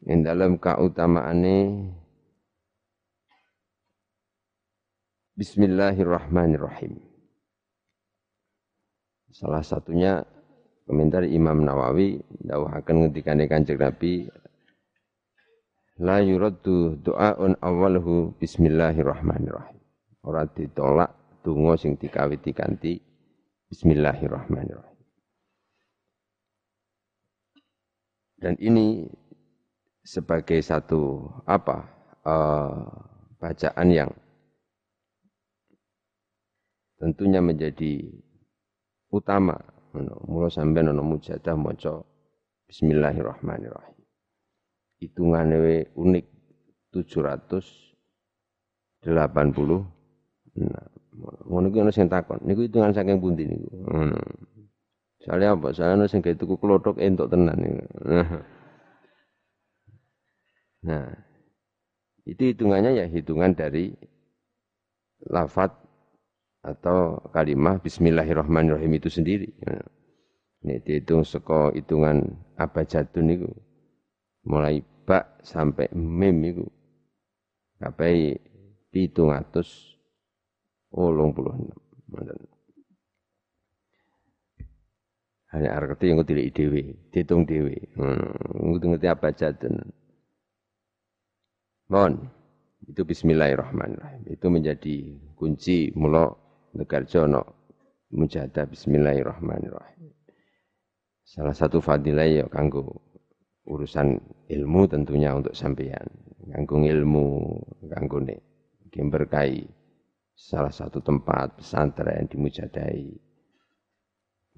Yang 0.02 0.20
dalam 0.26 0.58
keutamaane 0.58 1.58
Bismillahirrahmanirrahim. 5.38 7.11
Salah 9.32 9.64
satunya 9.64 10.28
komentar 10.84 11.24
Imam 11.24 11.64
Nawawi 11.64 12.20
dawuhaken 12.44 13.08
ngendikane 13.08 13.48
Kanjeng 13.48 13.80
Nabi 13.80 14.28
la 16.04 16.20
yuraddu 16.20 17.00
du'aun 17.00 17.56
awwaluhu 17.64 18.36
bismillahirrahmanirrahim. 18.36 19.80
Ora 20.28 20.44
ditolak 20.46 21.42
donga 21.48 21.80
sing 21.80 21.96
dikawiti 21.96 22.52
kanthi 22.52 23.00
bismillahirrahmanirrahim. 23.72 25.00
Dan 28.42 28.58
ini 28.60 29.06
sebagai 30.02 30.60
satu 30.66 31.30
apa 31.46 31.88
uh, 32.26 32.90
bacaan 33.38 33.88
yang 33.94 34.12
tentunya 36.98 37.38
menjadi 37.38 38.10
utama 39.12 39.60
Mula 39.92 40.48
sampean 40.48 40.88
ana 40.88 41.04
mujadah 41.04 41.60
maca 41.60 42.00
bismillahirrahmanirrahim. 42.72 44.00
Hitungane 45.04 45.92
unik 45.92 46.26
780 46.96 49.04
nah 50.52 50.84
ngono 51.48 51.72
iki 51.72 51.80
ana 51.80 51.96
sing 51.96 52.12
takon 52.12 52.44
niku 52.44 52.68
hitungan 52.68 52.92
saking 52.92 53.20
pundi 53.20 53.48
niku 53.48 53.72
ngono 53.88 54.20
Soalnya 55.22 55.54
apa? 55.54 55.70
Soalnya 55.70 56.02
ana 56.02 56.10
sing 56.10 56.26
tuku 56.26 56.58
klothok 56.58 56.98
entuk 56.98 57.30
tenan 57.30 57.58
niku. 57.62 57.86
Nah, 60.82 61.14
itu 62.26 62.42
hitungannya 62.50 62.98
ya 62.98 63.06
hitungan 63.06 63.54
dari 63.54 63.94
lafat 65.30 65.70
atau 66.62 67.18
kalimah 67.34 67.82
bismillahirrahmanirrahim 67.82 69.02
itu 69.02 69.10
sendiri. 69.10 69.50
Ini 70.62 70.78
dihitung 70.86 71.26
seko 71.26 71.74
hitungan 71.74 72.22
abajadun 72.54 73.34
itu. 73.34 73.50
Mulai 74.46 74.86
bak 75.06 75.42
sampai 75.42 75.90
mim 75.94 76.38
itu. 76.46 76.66
Kapai 77.82 78.38
pitung 78.94 79.34
atus 79.34 79.98
olong 80.94 81.34
puluh 81.34 81.58
enam. 81.58 81.78
Hanya 85.52 85.76
arti 85.76 86.08
yang 86.08 86.24
tidak 86.24 86.56
dewi, 86.56 86.96
dihitung 87.12 87.44
dewi. 87.44 87.76
Hmm, 87.98 88.80
ngerti 88.80 89.08
abajadun. 89.10 89.84
Mohon, 91.92 92.32
itu 92.88 93.04
Bismillahirrahmanirrahim. 93.04 94.32
Itu 94.32 94.48
menjadi 94.48 95.12
kunci 95.36 95.92
mula 95.92 96.32
Negarjono 96.72 97.44
mujahadah 98.16 98.64
bismillahirrahmanirrahim. 98.72 100.12
Salah 101.28 101.56
satu 101.56 101.84
fadilah 101.84 102.28
ya 102.28 102.46
kanggo 102.48 103.04
urusan 103.68 104.20
ilmu 104.48 104.88
tentunya 104.88 105.36
untuk 105.36 105.52
sampeyan. 105.52 106.08
Kanggo 106.52 106.84
ilmu, 106.84 107.28
kanggo 107.92 108.24
nek 108.24 108.40
berkai 108.92 109.64
salah 110.36 110.72
satu 110.72 111.00
tempat 111.00 111.60
pesantren 111.60 112.28
di 112.28 112.36
Mujadai. 112.40 113.08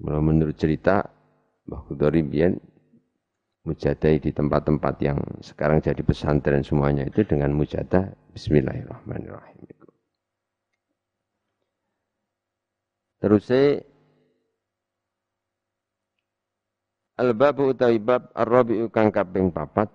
Menurut 0.02 0.58
cerita 0.58 1.06
Mbah 1.66 1.82
Kudori 1.86 2.22
Bian 2.26 2.54
mujadai 3.64 4.20
di 4.20 4.30
tempat-tempat 4.34 4.94
yang 5.00 5.18
sekarang 5.40 5.80
jadi 5.80 6.02
pesantren 6.04 6.60
semuanya 6.60 7.06
itu 7.06 7.24
dengan 7.24 7.54
mujadah 7.54 8.12
Bismillahirrahmanirrahim. 8.34 9.83
Terus 13.24 13.48
Al-babu 17.16 17.72
utawi 17.72 17.96
bab 17.96 18.28
ar-rabi'u 18.36 18.92
kang 18.92 19.08
kaping 19.08 19.48
papat 19.48 19.88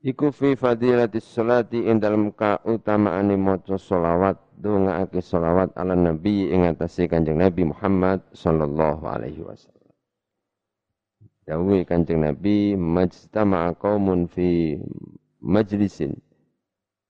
Iku 0.00 0.32
fi 0.32 0.56
fadilatis 0.56 1.28
salati 1.28 1.84
ing 1.84 2.00
dalem 2.00 2.32
kautamaane 2.32 3.36
maca 3.36 3.76
selawat 3.76 4.40
ndongaake 4.60 5.20
selawat 5.20 5.76
ala 5.76 5.92
nabi 5.92 6.48
ing 6.48 6.68
atase 6.72 7.04
Kanjeng 7.04 7.40
Nabi 7.40 7.68
Muhammad 7.68 8.20
sallallahu 8.36 9.04
alaihi 9.08 9.40
wasallam. 9.40 9.92
Dawuhe 11.48 11.88
Kanjeng 11.88 12.20
Nabi 12.20 12.76
majtama'a 12.76 13.76
qaumun 13.80 14.28
fi 14.28 14.76
majlisin 15.40 16.16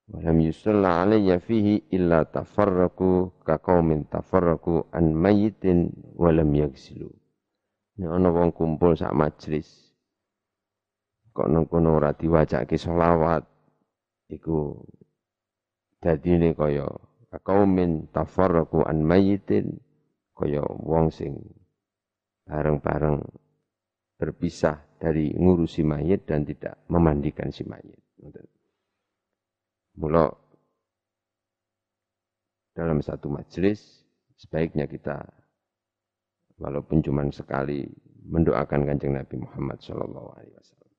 Walam 0.05 0.37
yusalla 0.45 1.01
alayya 1.01 1.41
fihi 1.41 1.89
illa 1.97 2.29
tafarraku 2.29 3.33
ka 3.41 3.57
qaumin 3.57 4.05
tafarraku 4.05 4.85
an 4.93 5.17
mayyitin 5.17 5.89
walam 6.17 6.53
yagsilu. 6.53 7.09
Nek 7.97 8.11
ana 8.11 8.29
wong 8.29 8.51
kumpul 8.53 8.99
sak 8.99 9.15
majlis 9.17 9.85
kok 11.35 11.51
nang 11.51 11.67
kono 11.67 11.99
ora 11.99 12.15
diwacake 12.15 12.79
selawat 12.79 13.43
iku 14.31 14.79
dadine 15.99 16.55
kaya 16.55 16.87
kaumin 17.43 18.07
tafarraqu 18.15 18.87
an 18.87 19.03
mayyitin 19.03 19.83
kaya 20.39 20.63
wong 20.63 21.11
sing 21.11 21.35
bareng-bareng 22.47 23.19
berpisah 24.15 24.79
dari 25.03 25.35
ngurusi 25.35 25.83
mayit 25.83 26.23
dan 26.23 26.47
tidak 26.47 26.79
memandikan 26.87 27.51
si 27.51 27.67
mayit. 27.67 27.99
Mula 29.95 30.27
dalam 32.75 32.99
satu 32.99 33.31
majelis 33.31 34.03
sebaiknya 34.35 34.91
kita 34.91 35.23
walaupun 36.59 36.99
cuma 37.03 37.23
sekali 37.31 37.87
mendoakan 38.27 38.89
kanjeng 38.89 39.15
Nabi 39.15 39.39
Muhammad 39.39 39.79
Shallallahu 39.79 40.29
Alaihi 40.35 40.55
Wasallam. 40.59 40.93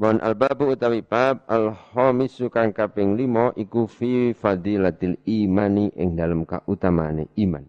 Wan 0.00 0.16
albabu 0.24 0.72
utawi 0.72 1.04
bab 1.04 1.44
al 1.46 1.70
khamisu 1.70 2.48
kang 2.50 2.74
kaping 2.74 3.14
5 3.14 3.60
iku 3.60 3.86
fi 3.86 4.34
fadilatil 4.34 5.20
imani 5.28 5.92
ing 5.94 6.18
dalem 6.18 6.42
kautamane 6.42 7.28
iman. 7.38 7.62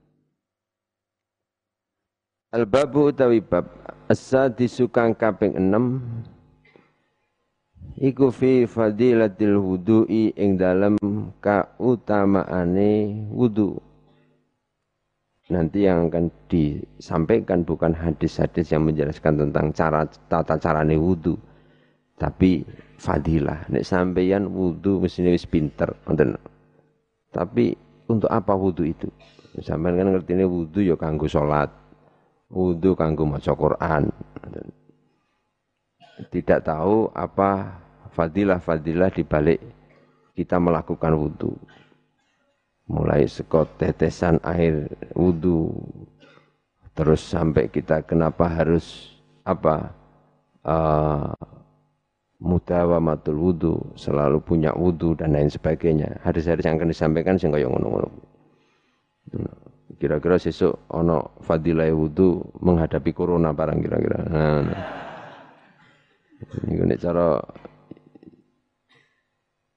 Albabu 2.53 3.11
utawi 3.11 3.43
bab 3.43 3.69
as-sadisu 4.09 4.89
kaping 4.89 5.57
6 5.57 5.69
iku 7.99 8.29
fi 8.33 8.67
fadilatil 8.67 9.57
wudu'i 9.57 10.35
ing 10.35 10.59
dalem 10.59 10.95
kautamaane 11.43 12.91
wudu. 13.31 13.79
Nanti 15.51 15.85
yang 15.85 16.07
akan 16.07 16.31
disampaikan 16.47 17.67
bukan 17.67 17.91
hadis-hadis 17.91 18.71
yang 18.71 18.87
menjelaskan 18.87 19.43
tentang 19.43 19.75
cara 19.75 20.07
tata 20.31 20.55
carane 20.55 20.95
wudu 20.95 21.35
tapi 22.23 22.63
fadilah. 22.95 23.67
Nek 23.67 23.83
sampeyan 23.83 24.47
wudu 24.47 25.03
mesti 25.03 25.27
wis 25.27 25.43
pinter, 25.43 25.91
ngoten. 26.07 26.37
Tapi 27.33 27.75
untuk 28.07 28.29
apa 28.29 28.53
wudu 28.55 28.87
itu? 28.87 29.09
Sampeyan 29.59 29.99
kan 29.99 30.07
ngerti 30.15 30.31
ini 30.37 30.45
wudu 30.47 30.79
ya 30.79 30.95
kanggo 30.95 31.27
salat. 31.27 31.69
Wudu 32.53 32.93
kanggo 32.93 33.25
maca 33.25 33.51
Quran. 33.51 34.07
Tidak 36.13 36.59
tahu 36.61 37.09
apa 37.13 37.81
fadilah-fadilah 38.13 39.09
di 39.09 39.23
balik 39.25 39.59
kita 40.37 40.61
melakukan 40.61 41.13
wudu. 41.17 41.53
Mulai 42.85 43.25
sekot 43.25 43.79
tetesan 43.81 44.37
air 44.45 44.91
wudu 45.17 45.73
terus 46.93 47.25
sampai 47.25 47.73
kita 47.73 48.05
kenapa 48.05 48.45
harus 48.45 49.17
apa 49.41 49.89
uh, 50.61 51.33
mutawamatul 52.43 53.39
wudu, 53.39 53.73
selalu 53.95 54.43
punya 54.43 54.75
wudu 54.75 55.15
dan 55.15 55.33
lain 55.33 55.49
sebagainya. 55.49 56.19
Hadis-hadis 56.21 56.67
yang 56.67 56.77
akan 56.77 56.91
disampaikan 56.91 57.39
sing 57.39 57.49
kaya 57.49 57.65
ngono-ngono. 57.71 58.11
Kira-kira 59.97 60.35
sesuk 60.35 60.91
ono 60.91 61.39
fadilah 61.41 61.87
wudu 61.95 62.43
menghadapi 62.59 63.15
corona 63.15 63.55
barang 63.55 63.79
kira-kira. 63.79 64.19
Nah, 64.27 64.59
nah. 64.67 65.02
Ini 66.67 66.95
cara 66.99 67.39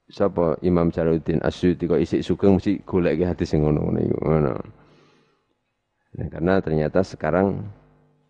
sapa 0.07 0.55
Imam 0.63 0.95
Jalaluddin 0.95 1.43
Asyuti 1.43 1.91
kok 1.91 1.99
isik 1.99 2.23
sugeng 2.23 2.57
mesti 2.59 2.79
golek 2.87 3.19
hadis 3.27 3.51
sing 3.51 3.67
ngono-ngono 3.67 3.99
iku. 4.03 4.19
Nah, 6.17 6.29
karena 6.33 6.63
ternyata 6.65 7.05
sekarang 7.05 7.61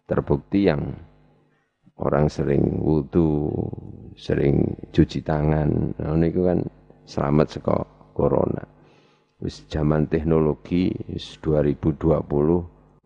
terbukti 0.09 0.67
yang 0.67 0.97
orang 2.01 2.27
sering 2.27 2.83
wudhu, 2.83 3.53
sering 4.19 4.75
cuci 4.91 5.23
tangan. 5.23 5.95
Nah, 6.01 6.17
ini 6.17 6.33
kan 6.33 6.61
selamat 7.07 7.47
seko 7.59 7.77
corona. 8.17 8.65
Wis 9.37 9.69
zaman 9.69 10.09
teknologi, 10.09 10.89
wis 11.13 11.37
2020, 11.45 12.01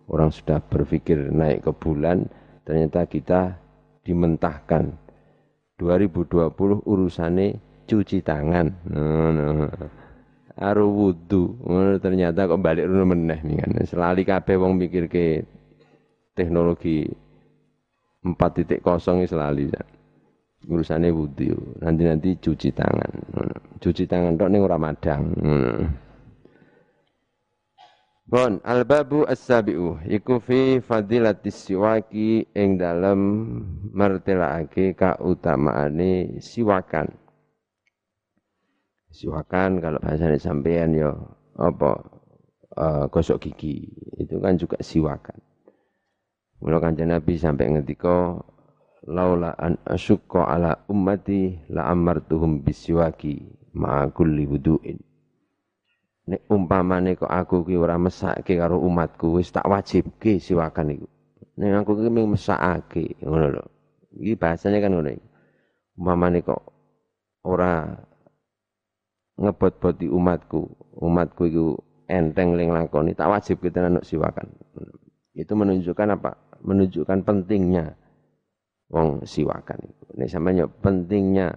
orang 0.08 0.30
sudah 0.30 0.62
berpikir 0.62 1.28
naik 1.34 1.66
ke 1.66 1.72
bulan, 1.74 2.30
ternyata 2.62 3.04
kita 3.04 3.58
dimentahkan. 4.06 4.94
2020 5.80 6.84
urusannya 6.84 7.56
cuci 7.88 8.20
tangan. 8.20 8.68
Nah, 8.92 9.30
nah. 9.32 9.72
Aru 10.60 10.92
wudhu, 10.92 11.56
ternyata 12.04 12.44
kok 12.44 12.60
balik 12.60 12.84
rumah 12.84 13.16
meneh. 13.16 13.40
Selali 13.88 14.28
kabeh 14.28 14.60
wong 14.60 14.76
mikir 14.76 15.08
ke 15.08 15.40
teknologi 16.36 17.08
empat 18.20 18.60
titik 18.60 18.84
kosong 18.84 19.24
selalu 19.24 19.72
ya. 19.72 19.80
urusannya 20.68 21.08
wudhu 21.08 21.80
nanti 21.80 22.02
nanti 22.04 22.28
cuci 22.36 22.68
tangan 22.76 23.10
cuci 23.80 24.04
tangan 24.04 24.36
dok 24.36 24.50
ning 24.52 24.60
Ramadan 24.68 25.32
Bon, 28.30 28.62
al-babu 28.62 29.26
as-sabi'u 29.26 30.06
iku 30.06 30.38
fi 30.38 30.78
fadilatis 30.78 31.66
siwaki 31.66 32.46
ing 32.54 32.78
dalem 32.78 33.18
mertelaake 33.90 34.94
kautamaane 34.94 36.38
siwakan. 36.38 37.10
Siwakan 39.10 39.82
kalau 39.82 39.98
bahasanya 39.98 40.38
sampean 40.38 40.94
ya, 40.94 41.10
apa 41.58 42.06
uh, 42.78 43.10
gosok 43.10 43.50
gigi 43.50 43.90
itu 44.22 44.38
kan 44.38 44.54
juga 44.54 44.78
siwakan. 44.78 45.42
Mula 46.62 46.78
kanjeng 46.78 47.10
Nabi 47.10 47.34
sampai 47.34 47.66
ngendika 47.66 48.38
laula 49.10 49.58
an 49.58 49.74
asyqa 49.90 50.46
ala 50.46 50.86
ummati 50.86 51.66
la 51.66 51.90
amartuhum 51.90 52.62
bisiwaki 52.62 53.42
ma 53.74 54.06
kulli 54.14 54.46
wudu'in. 54.46 55.09
Nek 56.30 56.46
umpamane 56.46 57.18
kok 57.18 57.26
aku 57.26 57.66
ki 57.66 57.74
ora 57.74 57.98
mesake 57.98 58.54
karo 58.54 58.78
umatku 58.78 59.42
wis 59.42 59.50
tak 59.50 59.66
wajibke 59.66 60.38
siwakan 60.38 60.94
iku. 60.94 61.08
Nek 61.58 61.82
aku 61.82 61.98
ki 61.98 62.06
mung 62.06 62.38
mesakake 62.38 63.18
ngono 63.26 63.46
lho. 63.58 63.64
Iki 64.14 64.38
bahasanya 64.38 64.78
kan 64.78 64.94
ngono. 64.94 65.10
Umpamane 65.98 66.38
kok 66.46 66.62
ora 67.42 67.82
ngebot-boti 69.40 70.06
umatku, 70.06 70.60
umatku 71.02 71.42
iku 71.50 71.66
enteng 72.06 72.54
ling 72.54 72.70
lakoni 72.70 73.18
tak 73.18 73.32
wajib 73.32 73.58
kita 73.58 73.82
nanuk 73.82 74.06
siwakan. 74.06 74.46
Itu 75.34 75.58
menunjukkan 75.58 76.08
apa? 76.14 76.50
menunjukkan 76.60 77.24
pentingnya 77.24 77.96
wong 78.92 79.24
siwakan 79.24 79.80
itu. 79.80 80.04
Ini 80.18 80.26
samanya 80.28 80.64
pentingnya 80.68 81.48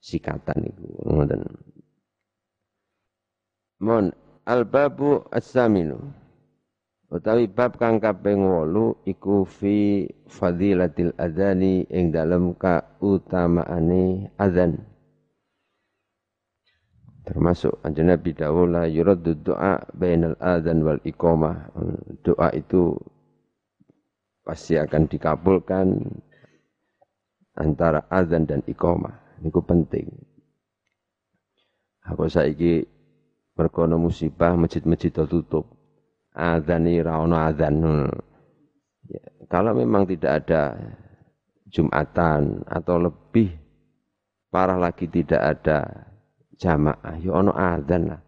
sikatan 0.00 0.68
itu. 0.68 0.84
Ngoten. 1.08 1.40
Mon 3.80 4.12
al-babu 4.44 5.24
as-saminu. 5.32 5.96
Utawi 7.10 7.50
bab 7.50 7.74
kang 7.74 7.98
kaping 7.98 8.46
8 8.46 9.02
iku 9.08 9.42
fi 9.42 10.06
fadilatil 10.30 11.10
adzani 11.18 11.82
ing 11.90 12.14
dalem 12.14 12.54
kautamaane 12.54 14.30
adzan. 14.38 14.78
Termasuk 17.26 17.82
anjana 17.82 18.14
Nabi 18.14 18.30
dawuh 18.30 18.86
yuraddu 18.86 19.34
doa 19.42 19.82
bainal 19.90 20.38
adzan 20.38 20.86
wal 20.86 21.02
iqamah. 21.02 21.74
Doa 22.22 22.54
itu 22.54 22.94
pasti 24.46 24.78
akan 24.78 25.10
dikabulkan 25.10 26.14
antara 27.58 28.06
azan 28.06 28.46
dan 28.46 28.62
iqamah. 28.70 29.42
Niku 29.42 29.64
penting. 29.66 30.06
Aku 32.06 32.30
saiki 32.30 32.86
merkono 33.60 34.00
musibah 34.00 34.56
masjid-masjid 34.56 35.12
tutup. 35.12 35.68
Azan 36.32 36.88
ini 36.88 37.04
rawono 37.04 37.36
azan. 37.36 38.08
Ya, 39.04 39.22
kalau 39.52 39.76
memang 39.76 40.08
tidak 40.08 40.46
ada 40.46 40.80
Jumatan 41.70 42.66
atau 42.66 42.98
lebih 42.98 43.54
parah 44.50 44.74
lagi 44.74 45.06
tidak 45.06 45.38
ada 45.38 45.86
jamaah, 46.58 47.14
ya 47.22 47.30
ono 47.30 47.54
azan 47.54 48.10
lah. 48.10 48.20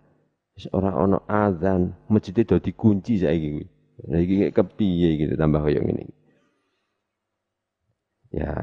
Orang 0.70 0.94
ono 0.94 1.18
azan, 1.26 1.90
masjid 2.06 2.38
itu 2.38 2.62
dikunci 2.62 3.18
saiki. 3.18 3.66
Nah, 4.06 4.22
iki 4.22 4.54
kepiye 4.54 5.26
gitu 5.26 5.34
tambah 5.34 5.58
koyo 5.58 5.82
ini. 5.82 6.06
Ya, 8.30 8.62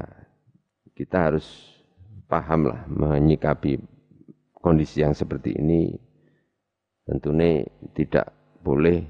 kita 0.96 1.28
harus 1.28 1.44
paham 2.24 2.72
lah 2.72 2.88
menyikapi 2.88 3.84
kondisi 4.56 5.04
yang 5.04 5.12
seperti 5.12 5.60
ini. 5.60 6.09
Tentunya 7.10 7.66
tidak 7.90 8.30
boleh 8.62 9.02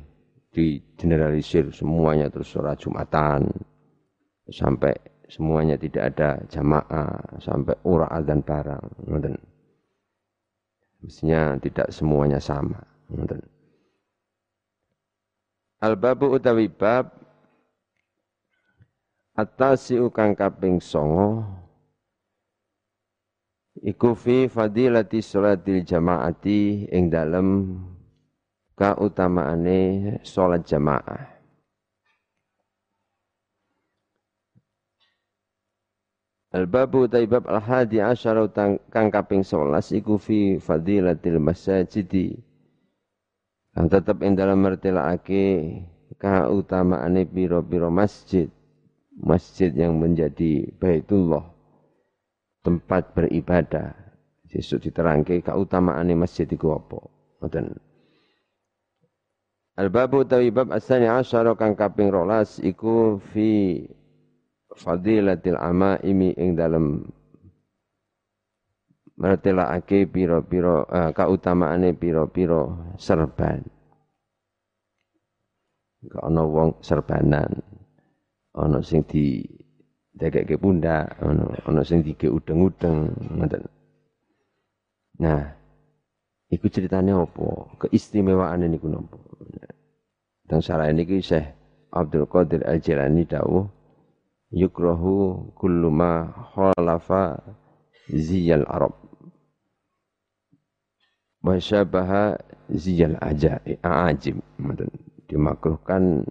digeneralisir 0.56 1.68
semuanya 1.68 2.32
terus 2.32 2.48
sholat 2.48 2.80
Jumatan 2.80 3.44
sampai 4.48 4.96
semuanya 5.28 5.76
tidak 5.76 6.16
ada 6.16 6.40
jamaah 6.48 7.36
sampai 7.36 7.76
ura 7.84 8.08
dan 8.24 8.40
barang. 8.40 8.84
Mestinya 11.04 11.60
tidak 11.60 11.92
semuanya 11.92 12.40
sama. 12.40 12.80
Al-babu 15.84 16.40
utawi 16.40 16.72
bab 16.72 17.20
Atasiu 19.36 20.08
kaping 20.12 20.80
songo 20.80 21.59
iku 23.80 24.12
fi 24.12 24.44
fadilati 24.44 25.24
sholatil 25.24 25.80
jamaati 25.84 26.84
ing 26.92 27.08
dalem 27.08 27.80
kautamaane 28.76 29.80
salat 30.24 30.64
jamaah. 30.68 31.40
Al-babu 36.50 37.06
taibab 37.06 37.46
al-hadi 37.46 38.02
asyara 38.02 38.50
kang 38.90 39.08
kaping 39.14 39.46
11 39.46 40.02
iku 40.02 40.18
fi 40.18 40.58
fadilatil 40.58 41.38
masajidi. 41.38 42.42
Kang 43.70 43.86
tetep 43.86 44.18
ing 44.26 44.34
dalem 44.34 44.58
mertelake 44.58 45.78
kautamaane 46.18 47.22
pira-pira 47.24 47.86
masjid. 47.86 48.50
Masjid 49.20 49.68
yang 49.76 50.00
menjadi 50.00 50.72
Baitullah 50.80 51.59
tempat 52.60 53.16
beribadah. 53.16 53.96
Sesuk 54.50 54.82
diterangke 54.82 55.38
kautamaane 55.46 56.12
masjid 56.18 56.46
iku 56.50 56.74
apa. 56.74 57.00
Ngoten. 57.40 57.78
Al-babu 59.78 60.26
taibab 60.26 60.74
asani 60.74 61.06
asyara 61.06 61.54
kang 61.56 61.78
kaping 61.78 62.10
12 62.12 62.66
iku 62.68 63.22
fi 63.32 63.80
fadilatil 64.76 65.56
amaimi 65.56 66.36
ing 66.36 66.58
dalem 66.58 67.06
mertelakake 69.20 70.08
pira-pira 70.08 70.84
uh, 70.84 71.10
kautamaane 71.14 71.94
pira-pira 71.96 72.92
serban. 72.98 73.62
Gak 76.00 76.24
ana 76.24 76.42
wong 76.44 76.80
serbanan. 76.80 77.60
Ana 78.56 78.80
sing 78.80 79.04
di 79.04 79.44
dekekke 80.14 80.58
pundak, 80.58 81.14
ana 81.22 81.46
ana 81.66 81.80
sing 81.86 82.02
dike 82.02 82.26
udeng-udeng, 82.26 83.10
ngoten. 83.36 83.62
Nah, 85.20 85.42
iku 86.50 86.66
ceritane 86.72 87.12
apa? 87.12 87.76
Keistimewaan 87.86 88.66
niku 88.66 88.88
napa? 88.88 89.18
Dan 90.50 90.58
salah 90.58 90.90
ini 90.90 91.22
Syekh 91.22 91.46
Abdul 91.94 92.26
Qadir 92.26 92.66
Al-Jilani 92.66 93.22
dawuh 93.22 93.70
yukrahu 94.50 95.46
kullu 95.54 95.94
ma 95.94 96.26
khalafa 96.54 97.38
ziyal 98.10 98.66
arab 98.66 98.90
wa 101.38 101.54
syabaha 101.54 102.34
ziyal 102.66 103.14
ajim 103.22 104.42
dimakruhkan 105.30 106.26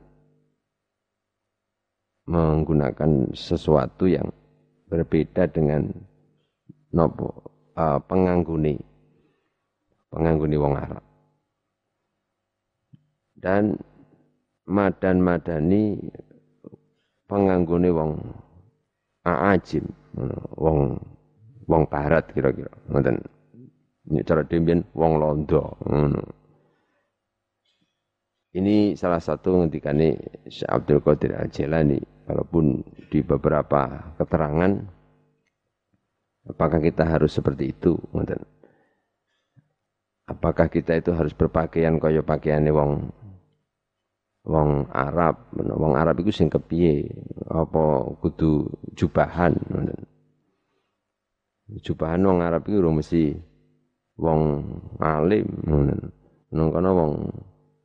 menggunakan 2.29 3.33
sesuatu 3.33 4.05
yang 4.05 4.29
berbeda 4.85 5.49
dengan 5.49 5.89
nopo 6.93 7.33
uh, 7.73 7.97
pengangguni 8.05 8.77
pengangguni 10.13 10.55
wong 10.57 10.73
Arab. 10.77 11.05
Dan 13.39 13.73
madan 14.69 15.17
madani 15.25 15.97
penganggone 17.25 17.89
wong 17.89 18.11
aajim 19.25 19.85
wong 20.53 21.01
wong 21.65 21.83
barat 21.89 22.29
kira-kira 22.29 22.69
ngoten. 22.93 23.17
Cara 24.25 24.41
demian 24.41 24.81
wong 24.97 25.21
londo 25.21 25.77
ini 28.57 28.97
salah 28.97 29.21
satu 29.21 29.61
ngendikane 29.61 30.17
Syekh 30.49 30.65
Abdul 30.65 31.05
Qadir 31.05 31.37
Al-Jilani 31.37 32.01
walaupun 32.29 32.85
di 33.09 33.25
beberapa 33.25 34.13
keterangan 34.21 34.77
apakah 36.45 36.77
kita 36.77 37.09
harus 37.09 37.33
seperti 37.33 37.73
itu 37.73 37.97
ngoten 38.13 38.45
apakah 40.29 40.69
kita 40.69 41.01
itu 41.01 41.09
harus 41.09 41.33
berpakaian 41.33 41.97
kaya 41.97 42.21
pakaiane 42.21 42.69
wong 42.69 43.09
wong 44.49 44.87
Arab, 44.89 45.51
wong 45.53 45.93
Arab 45.93 46.21
iku 46.21 46.33
sing 46.33 46.49
kepiye? 46.49 47.05
Apa 47.49 48.13
kudu 48.21 48.69
jubahan 48.97 49.53
Jubahan 51.85 52.25
wong 52.25 52.39
Arab 52.41 52.65
iku 52.65 52.81
ora 52.81 52.91
mesti 52.97 53.33
wong 54.17 54.41
alim 54.97 55.45
ngoten. 55.65 55.99
Nang 56.49 56.73
wong 56.73 57.13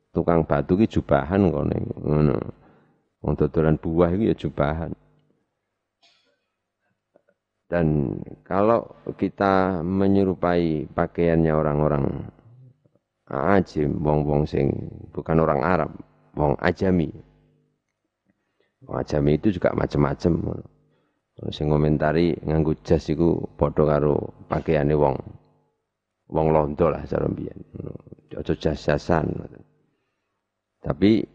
tukang 0.09 0.41
batu 0.41 0.73
ki 0.73 0.89
jubahan 0.89 1.53
kono. 1.53 2.64
Wong 3.25 3.33
dodolan 3.33 3.81
buah 3.81 4.13
iki 4.13 4.29
ya 4.29 4.35
jubahan. 4.37 4.93
Dan 7.65 8.21
kalau 8.45 8.85
kita 9.17 9.81
menyerupai 9.81 10.85
pakaiannya 10.93 11.49
orang-orang 11.49 12.05
ajim, 13.25 13.97
wong-wong 13.97 14.45
sing 14.45 14.69
bukan 15.09 15.41
orang 15.41 15.65
Arab, 15.65 15.91
wong 16.37 16.53
ajami. 16.61 17.09
Wong 18.85 19.01
ajami 19.01 19.41
itu 19.41 19.57
juga 19.57 19.73
macam-macam. 19.73 20.61
Sing 21.49 21.65
ngomentari 21.73 22.37
nganggo 22.45 22.77
jas 22.85 23.09
iku 23.09 23.41
padha 23.57 23.83
karo 23.89 24.45
pakaiane 24.45 24.93
wong 24.93 25.17
wong 26.29 26.47
londo 26.53 26.93
lah 26.93 27.01
cara 27.09 27.25
mbiyen. 27.25 27.57
Aja 28.37 28.53
jas-jasan. 28.53 29.33
Tapi 30.85 31.34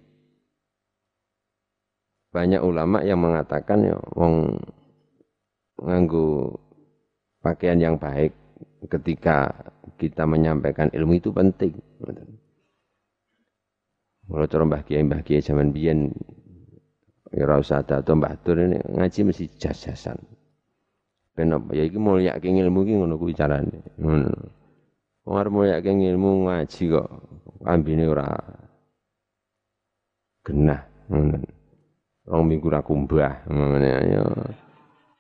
banyak 2.31 2.63
ulama 2.63 3.03
yang 3.03 3.19
mengatakan 3.19 3.91
ya 3.91 3.99
wong 4.15 4.55
nganggo 5.83 6.55
pakaian 7.43 7.81
yang 7.83 7.97
baik 7.99 8.31
ketika 8.87 9.51
kita 9.99 10.25
menyampaikan 10.25 10.89
ilmu 10.95 11.19
itu 11.19 11.35
penting. 11.35 11.75
Kalau 14.31 14.47
cara 14.47 14.63
Mbah 14.63 14.83
Kiai 14.87 15.03
Mbah 15.03 15.23
Kiai 15.27 15.43
zaman 15.43 15.75
biyen 15.75 16.15
ya 17.35 17.51
ora 17.51 17.59
usah 17.59 17.83
atau 17.83 18.15
Mbah 18.15 18.35
Tur 18.47 18.63
ini 18.63 18.79
ngaji 18.79 19.27
mesti 19.27 19.45
jas-jasan. 19.59 20.17
Ben 21.35 21.51
apa 21.51 21.75
ya 21.75 21.83
iki 21.83 21.99
mulyake 21.99 22.47
ilmu 22.47 22.87
iki 22.87 22.95
ngono 22.95 23.19
kuwi 23.19 23.35
carane. 23.35 23.83
Ngono. 23.99 24.31
Wong 25.27 25.35
arep 25.35 25.53
mulyake 25.53 25.91
ilmu 25.91 26.47
ngaji 26.47 26.83
kok 26.95 27.09
ambine 27.67 28.05
ora 28.07 28.31
genah 30.47 30.87
ngono. 31.11 31.60
Rong 32.31 32.47
minggu 32.47 32.71
ra 32.71 32.81
kumbah 32.87 33.51
ngono 33.51 33.77
ya. 33.83 34.23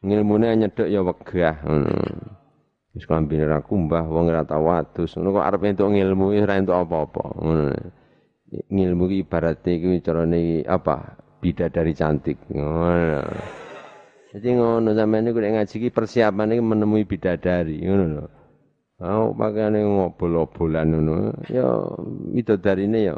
Ngilmune 0.01 0.47
nyedhek 0.55 0.89
ya 0.89 1.03
wegah 1.03 1.57
ngono. 1.67 1.95
Wis 2.95 3.07
ra 3.11 3.59
kumbah 3.67 4.07
wong 4.07 4.31
ora 4.31 4.47
tau 4.47 4.71
wadus. 4.71 5.19
Ngono 5.19 5.43
kok 5.43 5.47
arep 5.51 5.61
entuk 5.67 5.91
ngilmu 5.91 6.39
ora 6.39 6.55
entuk 6.55 6.79
apa-apa 6.79 7.25
ngono 7.43 7.75
ngilmu 8.51 9.05
ki 9.07 9.17
ibaratnya 9.23 9.73
ki 9.79 10.03
carane 10.03 10.41
apa 10.67 11.15
bidadari 11.39 11.95
cantik 11.95 12.39
ngono 12.51 13.23
jadi 14.35 14.49
ngono 14.59 14.91
sampeyan 14.95 15.23
niku 15.31 15.39
nek 15.39 15.53
ngaji 15.55 15.75
ki 15.87 15.91
persiapan 15.95 16.55
iki 16.59 16.63
menemui 16.63 17.07
bidadari 17.07 17.79
ngono 17.87 18.05
lho 18.19 18.27
mau 19.01 19.33
pakaiane 19.39 19.81
ngobol-obolan 19.87 20.87
ngono 20.91 21.15
ya 21.47 21.67
bidadarine 22.35 22.99
ya 23.07 23.15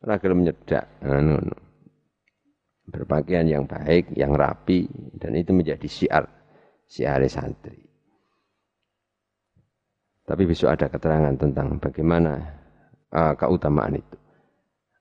ora 0.00 0.14
gelem 0.16 0.48
nyedak 0.48 0.88
ngono 1.04 1.36
berpakaian 2.90 3.46
yang 3.46 3.64
baik 3.64 4.10
yang 4.18 4.34
rapi 4.34 4.90
dan 5.16 5.38
itu 5.38 5.54
menjadi 5.54 5.86
syiar 5.86 6.24
syiar 6.90 7.22
santri 7.30 7.86
tapi 10.26 10.42
besok 10.46 10.74
ada 10.74 10.86
keterangan 10.90 11.34
tentang 11.38 11.78
bagaimana 11.78 12.38
uh, 13.14 13.34
keutamaan 13.34 13.98
itu 13.98 14.20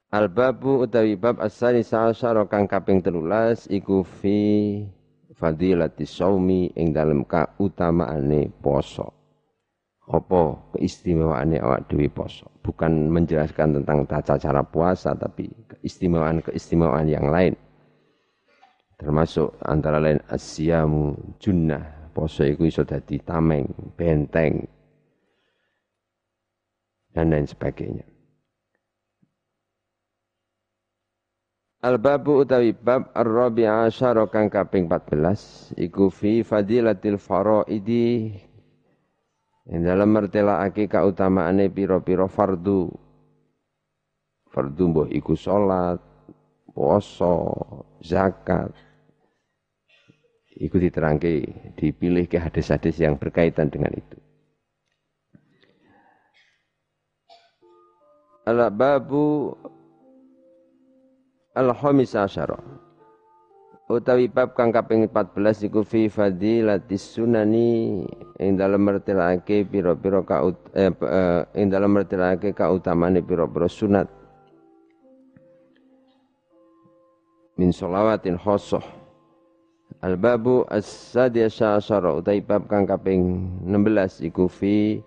Al-babu 0.10 0.82
utawi 0.90 1.14
bab 1.14 1.38
asani 1.38 1.86
sa'asyara 1.86 2.50
kang 2.50 2.66
kaping 2.66 2.98
telulas 2.98 3.70
iku 3.70 4.02
fi 4.02 4.82
fadilati 5.38 6.02
saumi 6.02 6.74
ing 6.74 6.98
dalem 6.98 7.22
kautamaane 7.30 8.50
poso. 8.58 9.14
Apa 10.10 10.74
keistimewaane 10.74 11.62
awak 11.62 11.94
dhewe 11.94 12.10
poso? 12.10 12.50
Bukan 12.66 13.14
menjelaskan 13.14 13.78
tentang 13.78 14.10
tata 14.10 14.42
cara 14.42 14.66
puasa 14.66 15.14
tapi 15.14 15.46
keistimewaan-keistimewaan 15.78 17.06
yang 17.06 17.30
lain. 17.30 17.54
Termasuk 19.00 19.56
antara 19.64 20.04
lain 20.04 20.20
asyamu 20.28 21.16
junnah. 21.40 22.12
Poso 22.12 22.44
iku 22.44 22.68
iso 22.68 22.84
dadi 22.84 23.16
tameng, 23.24 23.64
benteng 23.96 24.68
dan 27.16 27.32
lain 27.32 27.48
sebagainya. 27.48 28.04
Al-babu 31.80 32.44
utawi 32.44 32.76
bab 32.76 33.08
ar-rabi 33.16 33.64
asyara 33.64 34.28
kang 34.28 34.52
kaping 34.52 34.92
14 34.92 35.80
iku 35.80 36.12
fi 36.12 36.44
fadilatil 36.44 37.16
faraidi 37.16 38.36
ing 39.64 39.88
dalam 39.88 40.12
mertelakake 40.12 40.92
kautamaane 40.92 41.72
pira-pira 41.72 42.28
fardu 42.28 42.92
fardu 44.52 44.84
mbah 44.92 45.08
iku 45.08 45.40
salat 45.40 46.04
puasa 46.76 47.48
zakat 48.04 48.76
Iku 50.60 50.76
diterangke 50.76 51.48
dipilih 51.80 52.28
ke 52.28 52.36
hadis-hadis 52.36 53.00
yang 53.00 53.16
berkaitan 53.16 53.72
dengan 53.72 53.96
itu. 53.96 54.20
Al-babu 58.44 59.56
al-khamis 61.56 62.12
asyara. 62.12 62.60
Utawi 63.90 64.30
bab 64.30 64.54
kang 64.54 64.70
kaping 64.70 65.08
14 65.10 65.66
iku 65.66 65.82
fi 65.82 66.12
fadilatis 66.12 67.18
sunani 67.18 68.06
ing 68.38 68.52
dalem 68.54 68.86
mertelake 68.86 69.66
pira-pira 69.66 70.22
ka 70.22 70.46
eh, 70.78 70.94
eh, 70.94 71.42
ing 71.58 71.74
dalem 71.74 71.98
mertelake 71.98 72.54
kautamane 72.54 73.26
pira-pira 73.26 73.66
sunat 73.66 74.06
min 77.58 77.74
sholawatin 77.74 78.38
khosoh 78.38 78.99
Al-babu 80.00 80.64
as-sadiyasa 80.72 81.76
asyara 81.76 82.16
utai 82.16 82.40
bab 82.40 82.72
kang 82.72 82.88
kaping 82.88 83.52
16 83.68 84.32
iku 84.32 84.48
fi 84.48 85.04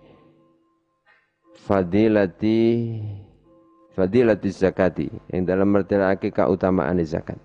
fadilati 1.65 3.01
fadilati 3.97 4.49
zakati 4.53 5.09
yang 5.33 5.49
dalam 5.49 5.73
mertelake 5.73 6.29
keutamaan 6.29 7.01
zakat. 7.01 7.41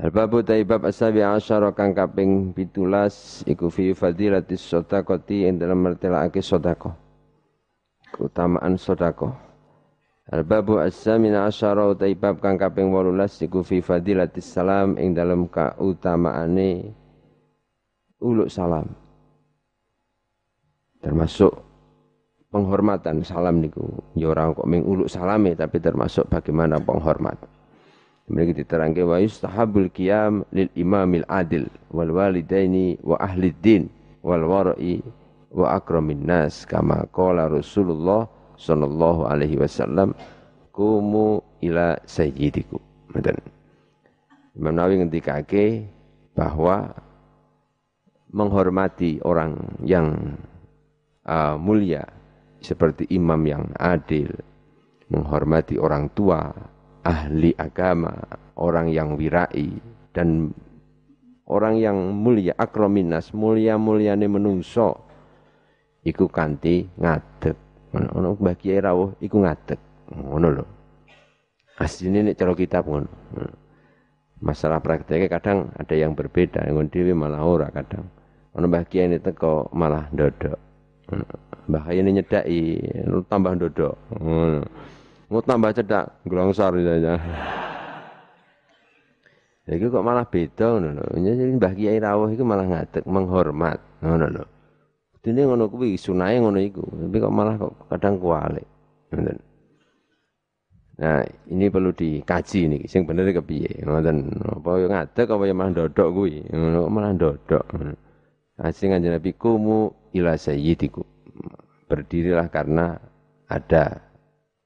Al-babu 0.00 0.40
taibab 0.40 0.88
asabi 0.88 1.20
asyara 1.20 1.76
kang 1.76 1.92
kaping 1.92 2.56
17 2.56 3.52
iku 3.52 3.68
fi 3.68 3.92
fadilati 3.92 4.56
sedekati 4.56 5.44
yang 5.44 5.60
dalam 5.60 5.76
mertelake 5.84 6.40
sedekah. 6.40 6.96
Keutamaan 8.16 8.80
sedekah. 8.80 9.47
Al-babu 10.28 10.76
as-samin 10.76 11.32
asyara 11.32 11.88
taibab 11.96 12.44
kang 12.44 12.60
kaping 12.60 12.92
18 12.92 13.48
iku 13.48 13.64
fi 13.64 13.80
fadilati 13.80 14.44
salam 14.44 15.00
ing 15.00 15.16
dalam 15.16 15.48
keutamaane 15.48 16.92
uluk 18.20 18.52
salam. 18.52 18.92
Termasuk 21.00 21.68
penghormatan 22.52 23.24
salam 23.24 23.60
niku 23.60 23.84
ya 24.16 24.32
ora 24.32 24.52
kok 24.52 24.68
ming 24.68 24.84
uluk 24.84 25.08
salame 25.08 25.52
tapi 25.52 25.80
termasuk 25.84 26.28
bagaimana 26.32 26.80
penghormat 26.80 27.36
mereka 28.28 28.52
diterangke 28.60 29.04
wa 29.04 29.20
yustahabul 29.20 29.88
qiyam 29.92 30.44
lil 30.52 30.68
imamil 30.76 31.24
adil 31.28 31.68
wal 31.92 32.08
walidaini 32.12 33.00
wa 33.04 33.16
ahli 33.20 33.52
din 33.60 33.88
wal 34.20 34.44
wara'i 34.44 35.00
wa 35.52 35.76
akramin 35.76 36.24
nas 36.24 36.68
kama 36.68 37.08
qala 37.12 37.48
Rasulullah 37.48 38.28
sallallahu 38.58 39.30
alaihi 39.30 39.56
wasallam 39.56 40.12
kumu 40.74 41.40
ila 41.62 41.96
sayyidiku 42.04 42.82
Meten. 43.14 43.40
Imam 44.58 44.74
Nawawi 44.74 45.00
ngendikake 45.00 45.86
bahwa 46.36 46.92
menghormati 48.34 49.22
orang 49.24 49.56
yang 49.80 50.36
uh, 51.24 51.56
mulia 51.56 52.04
seperti 52.58 53.06
imam 53.14 53.38
yang 53.46 53.64
adil, 53.78 54.28
menghormati 55.08 55.78
orang 55.78 56.10
tua, 56.12 56.52
ahli 57.06 57.54
agama, 57.56 58.12
orang 58.58 58.90
yang 58.90 59.14
wirai, 59.14 59.72
dan 60.12 60.52
orang 61.48 61.78
yang 61.78 61.96
mulia, 62.12 62.52
akrominas, 62.58 63.30
mulia-muliane 63.32 64.26
menungso, 64.26 65.06
iku 66.02 66.28
kanti 66.28 66.84
ngadeg. 66.98 67.56
Ono 67.94 68.36
Mbah 68.36 68.56
Kiai 68.58 68.80
rawuh 68.82 69.16
iku 69.22 69.40
ngadeg. 69.40 69.80
Ngono 70.12 70.48
lho. 70.60 70.64
Asline 71.78 72.26
nek 72.26 72.36
cara 72.36 72.52
kitab 72.52 72.84
ngono. 72.84 73.08
Masalah 74.38 74.78
prakteknya 74.78 75.26
kadang 75.26 75.74
ada 75.74 75.94
yang 75.98 76.14
berbeda, 76.14 76.62
yang 76.62 76.86
dhewe 76.86 77.10
malah 77.16 77.42
ora 77.42 77.70
kadang. 77.74 78.06
Ono 78.54 78.66
Mbah 78.68 78.84
Kiai 78.86 79.18
teko 79.18 79.72
malah 79.74 80.10
ndodok. 80.12 80.58
Bahaya 81.68 82.00
ini 82.00 82.20
nyedai, 82.20 82.60
tambah 83.28 83.52
dodok. 83.56 83.96
Mau 85.28 85.44
tambah 85.44 85.76
cedak, 85.76 86.24
gelongsor 86.24 86.80
saja. 86.80 87.20
Ya 89.68 89.76
itu 89.76 89.92
kok 89.92 90.00
malah 90.00 90.24
beda 90.24 90.80
ngono 90.80 90.96
lho. 90.96 91.04
Jadi 91.20 91.52
Mbah 91.60 91.72
Kiai 91.76 92.00
rawuh 92.00 92.32
iku 92.32 92.40
malah 92.40 92.64
ngadeg 92.64 93.04
menghormat 93.04 93.76
ngono 94.00 94.26
lho. 94.32 94.44
Dene 95.28 95.44
ngono 95.44 95.68
kuwi 95.68 96.00
sunahe 96.00 96.40
ngono 96.40 96.56
iku, 96.56 96.80
tapi 96.80 97.20
kok 97.20 97.28
malah 97.28 97.60
kok 97.60 97.84
kadang 97.92 98.16
kualik. 98.16 98.64
Nah, 100.98 101.20
ini 101.52 101.68
perlu 101.68 101.92
dikaji 101.92 102.72
nih, 102.72 102.82
sing 102.88 103.04
bener 103.04 103.28
kepiye. 103.36 103.84
Ngoten, 103.84 104.40
apa 104.40 104.68
yo 104.80 104.88
ngadeg 104.88 105.28
apa 105.28 105.44
yo 105.44 105.52
malah 105.52 105.72
dodok 105.76 106.08
kuwi. 106.16 106.48
Ngono 106.48 106.88
malah 106.88 107.12
dodok. 107.12 107.60
Asing 108.56 108.96
kanjeng 108.96 109.20
Nabi 109.20 109.36
kumu 109.36 109.92
ila 110.16 110.40
sayyidiku. 110.40 111.04
Berdirilah 111.92 112.48
karena 112.48 112.96
ada 113.52 114.00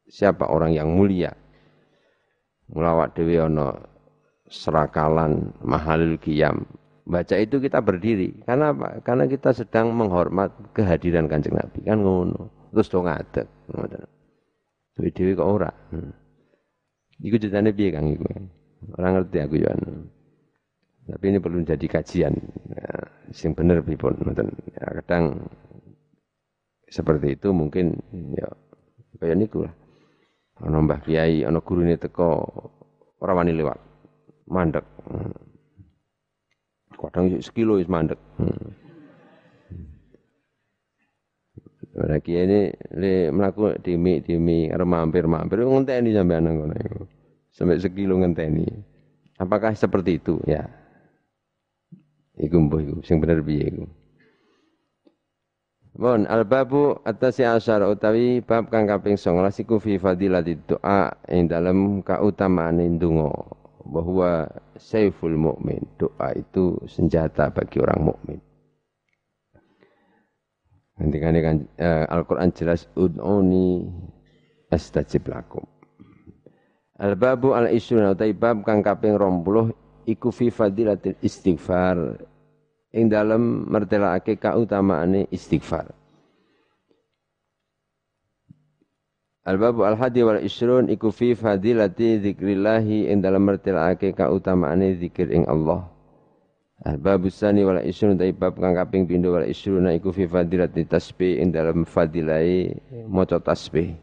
siapa 0.07 0.47
orang 0.47 0.79
yang 0.79 0.95
mulia. 0.95 1.35
Mulawat 2.71 3.19
dewi 3.19 3.43
ono 3.43 3.83
serakalan 4.47 5.59
mahalul 5.67 6.23
qiyam. 6.23 6.63
Baca 7.13 7.37
itu 7.37 7.61
kita 7.61 7.85
berdiri. 7.85 8.41
Karena 8.49 8.73
apa? 8.73 9.05
Karena 9.05 9.29
kita 9.29 9.53
sedang 9.53 9.93
menghormat 9.93 10.73
kehadiran 10.73 11.29
kanjeng 11.29 11.61
Nabi. 11.61 11.85
Kan 11.85 12.01
ngono. 12.01 12.73
Terus 12.73 12.89
dong 12.89 13.05
ngadeg. 13.05 13.45
Dewi 14.97 15.13
dewi 15.13 15.33
kok 15.37 15.45
ora. 15.45 15.69
Hmm. 15.93 16.13
Iku 17.21 17.37
ceritanya 17.37 17.69
piye 17.77 17.93
Kang 17.93 18.09
iku. 18.09 18.25
Orang 18.97 19.21
ngerti 19.21 19.39
aku 19.45 19.61
ya. 19.61 19.77
Tapi 21.03 21.25
ini 21.29 21.39
perlu 21.39 21.61
jadi 21.61 21.85
kajian. 21.85 22.33
Ya, 22.73 22.89
sing 23.37 23.53
bener 23.53 23.85
pun. 23.85 24.17
Ya, 24.73 24.87
kadang 25.05 25.53
seperti 26.89 27.37
itu 27.37 27.53
mungkin 27.53 28.01
ya 28.33 28.49
kayak 29.21 29.37
niku 29.37 29.69
lah. 29.69 29.75
Ana 30.65 30.81
Mbah 30.81 31.01
Kiai, 31.05 31.45
ana 31.45 31.61
gurune 31.61 32.01
teko 32.01 32.41
ora 33.21 33.33
wani 33.37 33.53
lewat. 33.53 33.77
Mandek. 34.49 34.85
Kadang 37.03 37.43
sekilo 37.43 37.83
wis 37.83 37.91
mandek. 37.91 38.19
Ora 41.93 42.17
kiai 42.23 42.47
ini 42.47 42.61
le 42.95 43.29
mlaku 43.35 43.77
dimi 43.83 44.23
dimi 44.23 44.71
arep 44.71 44.87
mampir-mampir 44.87 45.67
ngenteni 45.67 46.15
sampean 46.15 46.47
nang 46.47 46.63
kono. 46.63 46.75
Sampai 47.53 47.83
sekilo 47.83 48.17
ngenteni. 48.23 48.65
Apakah 49.37 49.75
seperti 49.75 50.23
itu? 50.23 50.39
Ya. 50.47 50.71
Iku 52.39 52.57
mbuh 52.65 52.81
iku 52.81 52.97
sing 53.05 53.21
bener 53.21 53.45
piye 53.45 53.67
iku. 53.67 53.85
Bon, 55.93 56.25
al-babu 56.25 56.97
atasi 57.05 57.45
asyara 57.45 57.85
utawi 57.85 58.41
bab 58.41 58.73
kang 58.73 58.89
kaping 58.89 59.21
19 59.21 59.53
iku 59.61 59.77
fi 59.77 60.01
fadilati 60.01 60.57
doa 60.65 61.13
ing 61.29 61.53
dalem 61.53 62.01
kautamaan 62.01 62.81
ndonga 62.97 63.29
bahwa 63.87 64.47
saiful 64.79 65.35
mukmin 65.35 65.83
doa 65.99 66.35
itu 66.35 66.79
senjata 66.87 67.51
bagi 67.51 67.83
orang 67.83 68.01
mukmin. 68.03 68.39
Nanti 70.99 71.19
kan 71.19 71.57
uh, 71.83 72.05
Al-Quran 72.07 72.55
jelas 72.55 72.87
ud'uni 72.95 73.89
astajib 74.71 75.27
lakum. 75.27 75.65
Al-babu 77.03 77.57
al-isyuna 77.57 78.15
utawi 78.15 78.37
bab 78.37 78.63
kang 78.63 78.85
kaping 78.85 79.19
20 79.19 80.07
iku 80.07 80.31
fi 80.31 80.55
fadilatil 80.55 81.19
istighfar 81.19 81.99
ing 82.95 83.11
dalem 83.11 83.67
mertelake 83.67 84.39
kautamaane 84.39 85.27
istighfar. 85.33 86.02
Al-babu 89.43 89.83
al-hadi 89.83 90.23
wal 90.23 90.39
isrun 90.39 90.87
iku 90.87 91.11
fi 91.11 91.35
fadilati 91.35 92.23
dzikrillahi 92.23 93.11
ing 93.11 93.27
dalem 93.27 93.43
mertelake 93.43 94.15
kautamaane 94.15 94.95
zikir 95.03 95.35
ing 95.35 95.43
Allah. 95.51 95.91
Al-babu 96.87 97.27
sani 97.27 97.67
wal 97.67 97.83
isrun 97.83 98.15
dai 98.15 98.31
bab 98.31 98.55
kang 98.55 98.79
kaping 98.79 99.03
pindho 99.07 99.35
wal 99.35 99.43
isruna 99.43 99.99
iku 99.99 100.15
fi 100.15 100.31
fadilati 100.31 100.87
tasbih 100.87 101.43
ing 101.43 101.51
dalem 101.51 101.83
fadilai 101.83 102.71
maca 103.11 103.43
tasbih. 103.43 103.99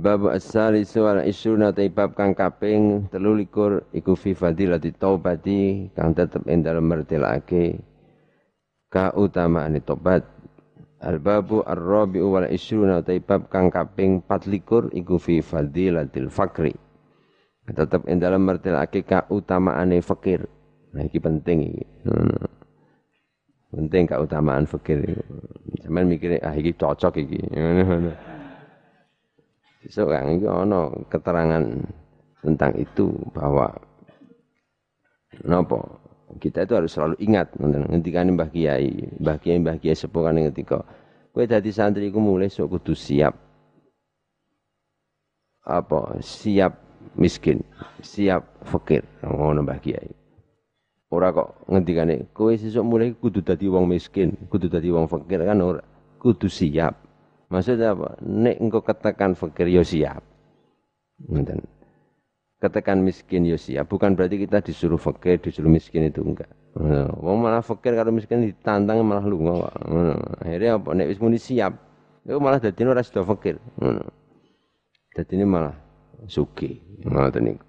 Bab 0.00 0.24
as-salisu 0.32 1.04
wal 1.04 1.20
isruna 1.28 1.76
ta 1.76 1.84
bab 1.92 2.16
kang 2.16 2.32
kaping 2.32 3.12
13 3.12 3.84
iku 3.92 4.12
fi 4.16 4.32
fadilati 4.32 4.96
taubati 4.96 5.92
kang 5.92 6.16
tetep 6.16 6.40
ing 6.48 6.64
dalem 6.64 6.88
mertelake 6.88 7.84
kautamaan 8.88 9.76
tobat. 9.84 10.33
Al-babu 11.04 11.60
ar-rabi'u 11.60 12.32
wal 12.32 12.48
isruna 12.48 13.04
ta 13.04 13.12
bab 13.20 13.52
kang 13.52 13.68
kaping 13.68 14.24
24 14.24 14.96
iku 14.96 15.20
fi 15.20 15.44
fadilatil 15.44 16.32
fakri. 16.32 16.72
Tetep 17.68 18.08
ing 18.08 18.20
dalem 18.20 18.44
mertelake 18.44 19.04
kautamaane 19.04 20.00
fakir. 20.00 20.48
Nah 20.96 21.04
iki 21.04 21.20
penting 21.20 21.58
iki. 21.68 21.84
Penting 23.68 24.04
kautamaan 24.08 24.64
fakir. 24.64 25.04
Sampeyan 25.84 26.08
mikire 26.08 26.36
ah 26.40 26.56
iki 26.56 26.72
cocok 26.72 27.20
iki. 27.20 27.40
Besok 29.84 30.08
kan 30.08 30.32
itu 30.32 30.48
ono 30.48 31.04
keterangan 31.12 31.64
tentang 32.40 32.72
itu 32.80 33.12
bahwa 33.36 33.68
Napa? 35.44 36.03
Kita 36.40 36.66
itu 36.66 36.74
harus 36.74 36.90
selalu 36.90 37.16
ingat 37.22 37.54
ngendikane 37.58 38.34
Mbah 38.34 38.50
Kiai, 38.50 38.90
Mbah 39.22 39.38
Kiai 39.38 39.58
Mbah 39.62 39.76
Kiai 39.78 39.94
sepuh 39.94 40.22
kan 40.26 40.38
kowe 41.34 41.44
dadi 41.50 41.74
santri 41.74 42.14
iku 42.14 42.22
mulai 42.22 42.46
sok 42.46 42.78
kudu 42.78 42.94
siap. 42.94 43.34
Apa? 45.66 46.22
Siap 46.22 46.72
miskin, 47.18 47.58
siap 47.98 48.46
fakir. 48.62 49.02
Ngono 49.26 49.66
Mbah 49.66 49.82
Kiai. 49.82 50.10
Ora 51.10 51.34
kok 51.34 51.66
ngendikane 51.66 52.30
kowe 52.30 52.54
sesuk 52.54 52.86
mulai 52.86 53.14
kudu 53.18 53.42
dadi 53.42 53.66
wong 53.66 53.90
miskin, 53.90 54.34
kudu 54.46 54.70
dadi 54.70 54.94
wong 54.94 55.10
fakir 55.10 55.42
kan 55.42 55.58
ora. 55.58 55.82
Kudu 56.22 56.46
siap. 56.46 56.94
Maksudnya 57.50 57.92
apa? 57.92 58.16
Nek 58.24 58.56
engkau 58.62 58.80
katakan 58.80 59.36
fakir 59.36 59.68
yo 59.68 59.82
ya 59.82 59.84
siap. 59.84 60.22
Ngoten 61.30 61.62
ketekan 62.64 63.04
miskin 63.04 63.44
ya 63.44 63.60
siap. 63.60 63.92
Bukan 63.92 64.16
berarti 64.16 64.40
kita 64.40 64.64
disuruh 64.64 64.96
fakir, 64.96 65.36
disuruh 65.36 65.68
miskin 65.68 66.08
itu 66.08 66.24
enggak. 66.24 66.48
Wong 67.20 67.44
malah 67.44 67.60
fakir 67.60 67.92
kalau 67.92 68.08
miskin 68.08 68.40
ditantang 68.40 69.04
malah 69.04 69.20
lunga 69.20 69.68
kok. 69.68 69.74
Akhirnya 70.40 70.80
apa 70.80 70.88
nek 70.96 71.06
wis 71.12 71.20
muni 71.20 71.36
siap, 71.36 71.76
itu 72.24 72.40
malah 72.40 72.56
dadi 72.56 72.80
ora 72.88 73.04
sida 73.04 73.20
fakir. 73.20 73.60
Dadi 75.12 75.32
ini 75.36 75.44
malah 75.44 75.76
suki. 76.24 76.80
Ngoten 77.04 77.42
niku. 77.44 77.64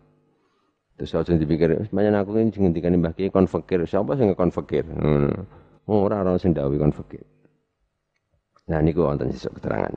Terus 0.95 1.11
aja 1.11 1.35
dipikir, 1.35 1.75
semuanya 1.91 2.23
aku 2.23 2.39
ini 2.39 2.55
ngendikane 2.55 2.95
Mbah 2.95 3.11
Kiai 3.19 3.27
kon 3.27 3.51
fakir. 3.51 3.83
Siapa 3.83 4.15
sing 4.15 4.31
kon 4.31 4.47
fakir? 4.47 4.87
Oh, 5.91 6.07
ora 6.07 6.23
ora 6.23 6.39
sing 6.39 6.55
dawuh 6.55 6.79
kon 6.79 6.95
fakir. 6.95 7.19
Nah 8.71 8.79
niku 8.79 9.03
wonten 9.03 9.27
sesuk 9.29 9.59
keterangan. 9.59 9.91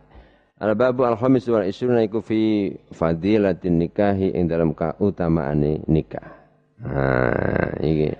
Al-babu 0.58 1.06
al-khamis 1.06 1.46
wal 1.46 1.70
isruna 1.70 2.02
iku 2.02 2.18
fi 2.18 2.74
fadilatin 2.90 3.78
nikahi 3.78 4.34
ing 4.34 4.50
dalam 4.50 4.74
kautamaane 4.74 5.86
nikah. 5.86 6.34
Nah, 6.82 7.78
iki 7.78 8.10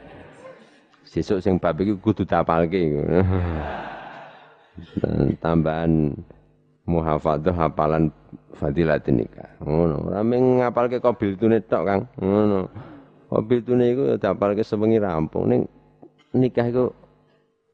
sesuk 1.02 1.42
sing 1.42 1.58
bab 1.58 1.82
iki 1.82 1.98
kudu 1.98 2.22
tapalke 2.22 2.78
iku. 2.78 3.02
Tambahan 5.42 6.14
muhafadzah 6.86 7.58
hafalan 7.58 8.14
fadilatin 8.54 9.18
nikah. 9.18 9.58
Ngono, 9.58 10.06
ora 10.06 10.22
mung 10.22 10.62
ngapalke 10.62 11.02
qabil 11.02 11.34
tune 11.34 11.58
tok, 11.66 11.82
Kang. 11.90 12.02
Ngono. 12.22 12.70
Qabil 13.34 13.66
tune 13.66 13.84
iku 13.90 14.14
dapalke 14.14 14.62
sewengi 14.62 15.02
rampung 15.02 15.50
ning 15.50 15.66
nikah 16.38 16.70
iku 16.70 16.94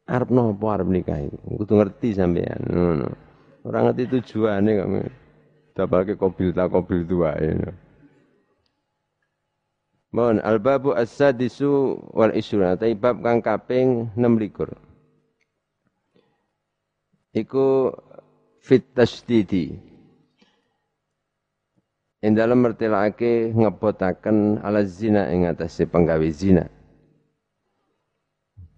arep 0.09 0.33
napa 0.33 0.81
arep 0.81 0.89
nikah 0.89 1.21
iku. 1.21 1.37
Kudu 1.61 1.85
ngerti 1.85 2.17
sampean. 2.17 2.65
Ngono. 2.65 3.24
Orang 3.65 3.89
ngerti 3.89 4.21
tujuannya 4.21 4.73
kami. 4.77 5.01
Dapalke 5.73 6.15
kobil 6.15 6.53
tak 6.53 6.71
kobil 6.71 7.03
tua 7.09 7.33
ini. 7.41 7.73
Mohon 10.15 10.39
albabu 10.47 10.95
as-sadisu 10.95 11.99
wal 12.15 12.31
isruna 12.39 12.79
tapi 12.79 12.95
bab 12.95 13.19
kang 13.19 13.43
kaping 13.43 14.15
6 14.15 14.23
likur. 14.39 14.71
Iku 17.35 17.91
fit 18.63 18.95
tasdidi. 18.95 19.75
Ing 22.23 22.33
dalam 22.39 22.63
mertelake 22.63 23.51
ngebotaken 23.51 24.63
ala 24.63 24.87
zina 24.87 25.35
ing 25.35 25.51
atase 25.51 25.83
penggawe 25.83 26.29
zina. 26.31 26.71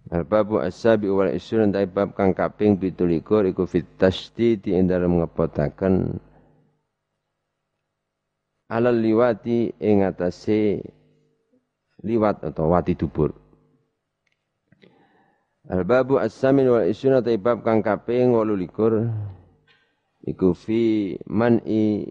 Al-babu 0.06 0.62
as-sabi 0.62 1.10
wal 1.10 1.34
isyurun 1.34 1.74
tai 1.74 1.90
bab 1.90 2.14
kang 2.14 2.30
kaping 2.30 2.78
17 2.78 3.26
iku 3.50 3.66
fit 3.66 3.82
tasdid 3.98 4.62
ing 4.70 4.86
dalem 4.86 5.18
alal 8.70 8.98
liwati 8.98 9.74
ing 9.82 10.06
atase 10.06 10.78
liwat 12.06 12.46
atau 12.46 12.70
wati 12.70 12.94
dubur. 12.94 13.34
Al-babu 15.66 16.22
as-samin 16.22 16.70
wal 16.70 16.86
isyurun 16.86 17.26
tai 17.26 17.34
bab 17.42 17.66
kang 17.66 17.82
kaping 17.82 18.30
18 18.30 19.10
iku 20.30 20.54
fi 20.54 21.18
man'i 21.26 22.06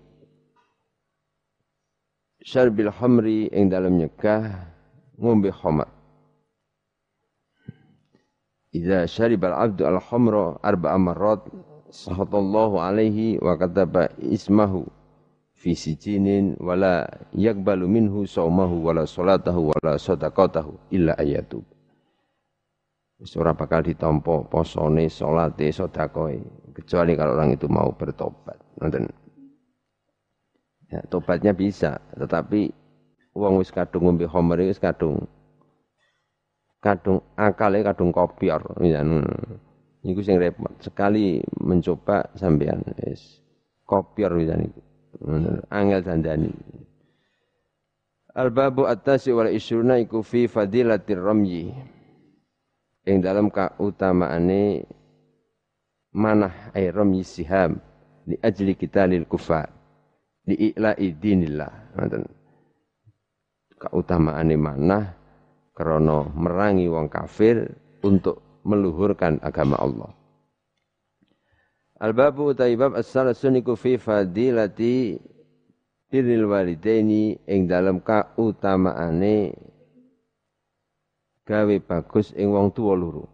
syarbil 2.43 2.91
hamri 2.91 3.47
ing 3.55 3.71
dalem 3.71 4.03
nyegah 4.03 4.67
ngombe 5.15 5.47
khamar. 5.47 5.94
Idza 8.75 9.07
syaribal 9.07 9.55
abdu 9.55 9.87
al-khamra 9.87 10.59
arba'a 10.59 10.99
marrat 10.99 11.47
sahatallahu 11.87 12.83
alaihi 12.83 13.39
wa 13.39 13.55
kataba 13.55 14.11
ismahu 14.19 14.83
fi 15.55 15.71
sijinin 15.71 16.59
wala 16.59 17.07
yakbalu 17.31 17.87
minhu 17.87 18.27
saumahu 18.27 18.83
wala 18.83 19.07
salatahu 19.07 19.71
wala 19.71 19.95
sadaqatahu 19.95 20.91
illa 20.91 21.15
ayatub. 21.15 21.63
Wis 23.15 23.31
ora 23.39 23.55
bakal 23.55 23.79
ditampa 23.79 24.43
posone, 24.51 25.07
salate, 25.07 25.71
sedekahe 25.71 26.43
kecuali 26.75 27.15
kalau 27.15 27.39
orang 27.39 27.55
itu 27.55 27.71
mau 27.71 27.95
bertobat. 27.95 28.59
Nonton. 28.83 29.07
Ya, 30.91 30.99
tobatnya 31.07 31.55
bisa, 31.55 32.03
tetapi 32.11 32.75
uang 33.31 33.63
wis 33.63 33.71
kadung 33.71 34.11
ngombe 34.11 34.27
khamr 34.27 34.67
wis 34.67 34.83
kadung 34.83 35.31
kadung 36.85 37.25
akale 37.33 37.81
kadung 37.81 38.13
kopior 38.13 38.61
ya 38.85 39.01
niku 40.05 40.21
sing 40.21 40.37
repot. 40.37 40.69
Sekali 40.77 41.41
mencoba 41.57 42.29
sampean 42.37 42.85
wis. 43.01 43.41
Kopior 43.89 44.37
ya 44.37 44.53
niku. 44.53 44.77
Angel 45.73 46.05
dandani. 46.05 46.53
Al-babu 48.35 48.85
at-tasi 48.85 49.33
wal 49.33 49.49
isruna 49.49 49.97
iku 49.97 50.21
fi 50.21 50.45
fadilatir 50.45 51.17
ramyi. 51.17 51.73
Ing 53.09 53.17
dalam 53.23 53.49
kautamaane 53.49 54.85
manah 56.13 56.69
ay 56.75 56.93
ramyi 56.93 57.25
siham 57.25 57.81
li 58.29 58.37
ajli 58.41 58.73
kita 58.77 59.09
lil 59.09 59.25
kufar 59.25 59.71
li 60.45 60.69
i'la'i 60.69 61.17
dinillah. 61.17 61.73
Kautamaane 63.79 64.55
manah 64.59 65.24
Krono 65.75 66.31
merangi 66.39 66.87
wong 66.87 67.11
kafir 67.11 67.67
untuk 67.99 68.63
meluhurkan 68.63 69.43
agama 69.43 69.75
Allah. 69.75 70.11
Al-babu 71.99 72.55
taibab 72.55 72.95
as-salasun 72.95 73.59
iku 73.59 73.75
fi 73.75 73.99
fadilati 73.99 75.19
birril 76.07 76.47
walidaini 76.47 77.35
ing 77.43 77.67
dalam 77.67 77.99
kautamaane 77.99 79.51
gawe 81.43 81.75
bagus 81.83 82.31
ing 82.39 82.55
wong 82.55 82.71
tuwa 82.71 82.95
loro. 82.95 83.25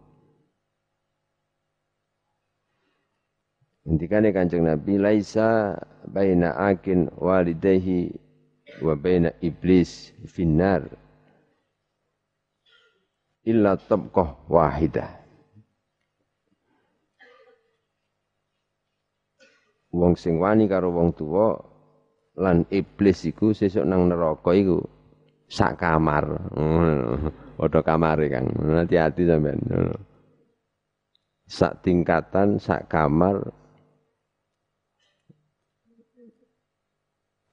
Intikane 3.86 4.30
Kanjeng 4.30 4.66
Nabi 4.66 4.94
laisa 4.98 5.74
baina 6.06 6.54
akin 6.54 7.10
walidayhi 7.18 8.14
wa 8.82 8.94
baina 8.94 9.34
iblis 9.42 10.14
finnar 10.30 10.86
illa 13.46 13.74
tabqah 13.74 14.46
wahidah. 14.46 15.10
Wong 19.92 20.16
sing 20.16 20.40
wani 20.40 20.64
karo 20.64 20.88
wong 20.88 21.12
tuwa 21.12 21.52
lan 22.40 22.64
iblis 22.72 23.28
iku 23.28 23.52
sesuk 23.52 23.84
nang 23.84 24.08
neraka 24.08 24.56
iku 24.56 24.80
sak 25.52 25.76
kamar. 25.76 26.24
Padha 27.62 27.78
kamare 27.84 28.26
Kang. 28.26 28.50
Hati-hati 28.58 29.22
sampean. 29.22 29.60
Sak 31.46 31.84
tingkatan, 31.84 32.58
sak 32.58 32.90
kamar 32.90 33.38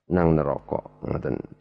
nang 0.09 0.33
neraka. 0.33 0.81
Ngoten. 1.05 1.58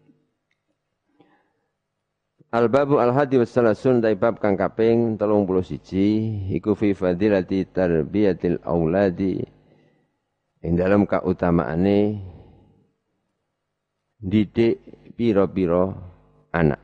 Al-babu 2.48 2.96
al-hadi 2.96 3.36
wa 3.36 3.44
salasun 3.44 4.00
dari 4.00 4.16
bab 4.16 4.40
kang 4.40 4.56
kaping 4.56 5.20
31 5.20 6.56
iku 6.56 6.72
fi 6.72 6.96
fadilati 6.96 7.68
tarbiyatil 7.68 8.64
auladi 8.64 9.36
ing 10.64 10.72
dalam 10.72 11.04
kautamaane 11.04 12.16
didik 14.16 14.80
piro-piro 15.12 15.92
anak. 16.56 16.80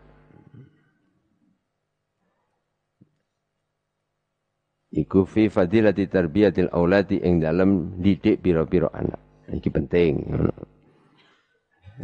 Iku 4.92 5.24
fi 5.24 5.48
fadilati 5.48 6.04
tarbiyatil 6.12 6.68
auladi 6.76 7.24
ing 7.24 7.40
dalam 7.40 7.96
didik 8.04 8.44
piro-piro 8.44 8.92
anak. 8.92 9.48
Iki 9.48 9.68
penting. 9.72 10.28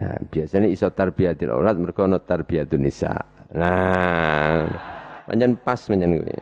Nah, 0.00 0.16
biasanya 0.32 0.64
iso 0.72 0.88
tarbiyatil 0.88 1.52
aulad 1.52 1.76
mereka 1.76 2.08
no 2.08 2.24
tarbiyatun 2.24 2.88
nisa. 2.88 3.39
Nah, 3.50 4.62
pancen 5.26 5.58
pas 5.58 5.80
pancen 5.82 6.22
kuwi. 6.22 6.36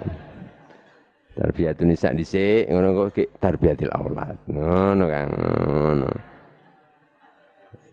Tarbiyatun 1.38 1.88
nisa 1.88 2.12
dhisik 2.12 2.68
ngono 2.68 3.08
kok 3.08 3.40
tarbiyatil 3.40 3.88
aulad. 3.94 4.36
Ngono 4.50 5.04
kan. 5.08 5.28
Ngono. 5.32 6.10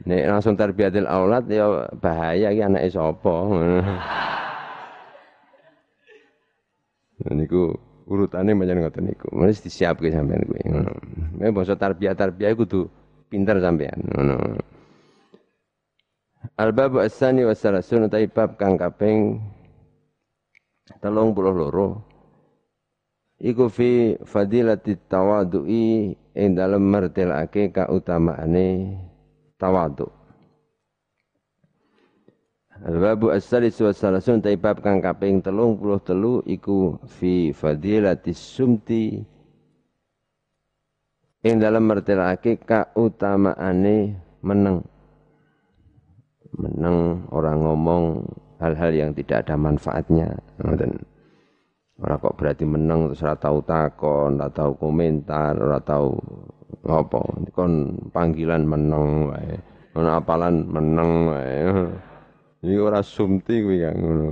Nek 0.05 0.23
langsung 0.27 0.59
tarbiyatil 0.59 1.07
aulad 1.07 1.47
ya 1.47 1.87
bahaya 1.95 2.51
iki 2.51 2.61
anake 2.65 2.91
sapa. 2.91 3.35
Niku 7.31 7.71
urutane 8.11 8.51
pancen 8.51 8.83
ngoten 8.83 9.03
niku. 9.07 9.31
Mesti 9.31 9.71
disiapke 9.71 10.11
sampean 10.11 10.43
kuwi. 10.43 10.61
Ngono. 10.67 10.91
Mek 11.39 11.55
basa 11.55 11.79
tarbiyah-tarbiyah 11.79 12.51
kudu 12.59 12.91
pinter 13.31 13.63
sampean. 13.63 13.95
Ngono. 14.11 14.59
Al-babu 16.53 17.01
as-sani 17.01 17.41
wa 17.41 17.57
salasun 17.57 18.05
utai 18.05 18.29
bab 18.29 18.61
kang 18.61 18.77
kaping 18.77 19.41
telung 21.01 21.33
puluh 21.33 21.49
loro. 21.57 21.89
Iku 23.41 23.67
fi 23.67 24.15
fadilati 24.21 24.95
tawadu'i 25.09 26.13
ing 26.13 26.49
dalem 26.55 26.85
mertelake 26.85 27.73
kautamaane 27.73 28.95
tawadu. 29.57 30.07
Al-babu 32.85 33.33
as-salis 33.33 33.81
wa 33.81 33.91
salasun 33.91 34.39
utai 34.45 34.61
bab 34.61 34.79
kang 34.85 35.01
kaping 35.01 35.41
telung 35.41 35.75
puluh 35.81 35.99
telu 36.05 36.45
iku 36.45 37.01
fi 37.09 37.49
fadilati 37.51 38.31
sumti 38.31 39.17
ing 41.41 41.55
dalem 41.57 41.83
mertelake 41.83 42.61
kautamaane 42.61 44.15
meneng 44.45 44.85
menang 46.55 47.27
orang 47.31 47.61
ngomong 47.61 48.03
hal-hal 48.59 48.91
yang 48.91 49.11
tidak 49.13 49.45
ada 49.45 49.55
manfaatnya. 49.59 50.35
Dan 50.57 50.99
orang 52.01 52.19
kok 52.19 52.35
berarti 52.35 52.63
menang 52.67 53.11
terus 53.11 53.23
ora 53.23 53.35
tahu 53.39 53.57
takon 53.63 54.31
ora 54.39 54.49
tahu 54.51 54.71
komentar 54.75 55.55
ora 55.55 55.79
tahu 55.79 56.15
apa 56.85 57.19
kon 57.55 57.95
panggilan 58.11 58.63
menang 58.67 59.31
wae. 59.31 59.55
Ono 59.95 60.09
apalan 60.11 60.67
menang 60.67 61.11
wae. 61.31 61.59
Iki 62.65 62.77
ora 62.81 62.99
sumti 63.05 63.61
kuwi 63.61 63.83
kang 63.83 63.97
ngono. 64.01 64.29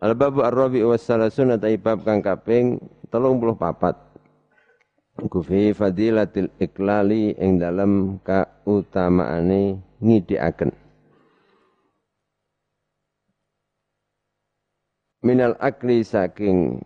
Al 0.00 0.16
babu 0.16 0.40
ar-rabi 0.40 0.80
wa 0.80 0.96
salasun 0.96 1.52
bab 1.60 2.00
kang 2.08 2.24
kaping 2.24 2.80
34 3.12 4.10
Kufi 5.20 5.76
fadilatil 5.76 6.48
iklali 6.56 7.36
ing 7.36 7.60
dalam 7.60 8.22
kautamaane 8.24 9.76
ngidikaken. 10.00 10.72
Minal 15.20 15.52
akli 15.60 16.00
saking 16.00 16.80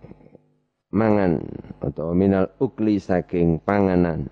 mangan 0.91 1.39
atau 1.79 2.11
minal 2.15 2.51
ukli 2.59 2.99
saking 2.99 3.62
panganan. 3.62 4.27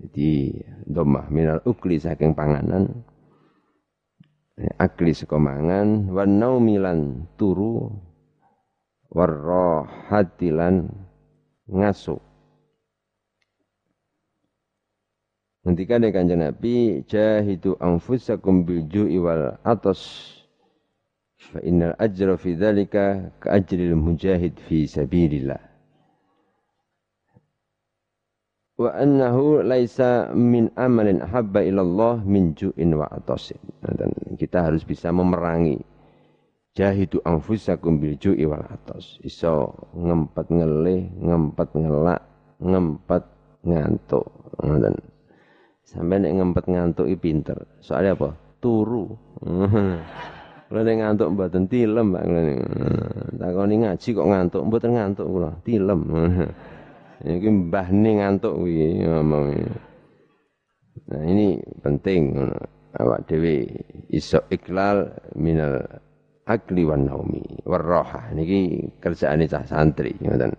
Jadi 0.00 0.56
domah 0.88 1.28
minal 1.28 1.60
ukli 1.68 2.00
saking 2.00 2.32
panganan. 2.32 3.04
Akli 4.76 5.16
saka 5.16 5.40
mangan 5.40 6.12
wan 6.12 6.36
naumilan 6.36 7.24
turu 7.40 7.88
warrohatilan 9.08 10.92
ngasuh 15.62 15.70
Ngendikane 15.70 16.10
Kanjeng 16.10 16.42
Nabi, 16.42 17.06
jahidu 17.06 17.78
anfusakum 17.78 18.66
bil 18.66 18.82
ju'i 18.90 19.18
wal 19.18 19.58
atas. 19.62 20.26
Fa 21.38 21.58
innal 21.62 21.94
ajra 21.98 22.36
fi 22.38 22.54
dzalika 22.54 23.30
ka 23.38 23.50
ajril 23.50 23.94
mujahid 23.94 24.58
fi 24.66 24.86
sabilillah. 24.86 25.58
Wa 28.78 28.90
annahu 28.98 29.62
laisa 29.62 30.34
min 30.34 30.70
amalin 30.74 31.22
habba 31.22 31.62
ilallah 31.62 32.22
min 32.26 32.54
ju'in 32.58 32.98
wa 32.98 33.06
atasin. 33.10 33.58
Kita 34.38 34.66
harus 34.66 34.82
bisa 34.82 35.14
memerangi 35.14 35.78
jahidu 36.74 37.22
anfusakum 37.22 38.02
bil 38.02 38.18
ju'i 38.18 38.46
wal 38.46 38.66
atas. 38.66 39.18
Iso 39.22 39.74
ngempet 39.94 40.50
ngelih, 40.50 41.06
ngempet 41.22 41.68
ngelak, 41.74 42.22
ngempet 42.58 43.22
ngantuk. 43.62 44.26
Dan 44.62 44.94
Sampai 45.92 46.24
nek 46.24 46.32
ngempet 46.40 46.64
ngantuk 46.72 47.06
i 47.06 47.16
pinter. 47.20 47.58
Soalnya 47.84 48.16
apa? 48.16 48.32
Turu. 48.64 49.12
Kalau 50.72 50.82
nek 50.88 50.98
ngantuk 51.04 51.28
mboten 51.36 51.68
tilem, 51.68 52.16
Pak. 52.16 52.24
Takoni 53.36 53.74
ngaji 53.84 54.08
kok 54.16 54.28
ngantuk, 54.32 54.62
mboten 54.64 54.92
ngantuk 54.96 55.26
kula, 55.28 55.50
tilem. 55.68 56.00
Iki 57.36 57.48
mbahne 57.68 58.10
ngantuk 58.18 58.56
kuwi 58.56 59.04
ngomong. 59.04 59.46
Nah, 61.12 61.22
ini 61.28 61.60
penting 61.84 62.34
awak 62.96 63.28
dhewe 63.28 63.68
iso 64.08 64.48
iklal 64.48 65.12
minal 65.36 65.80
akli 66.44 66.84
wan 66.84 67.08
naumi 67.08 67.40
warroha 67.64 68.34
niki 68.34 68.90
kerjaane 69.00 69.48
cah 69.48 69.64
santri 69.64 70.12
ngoten 70.20 70.52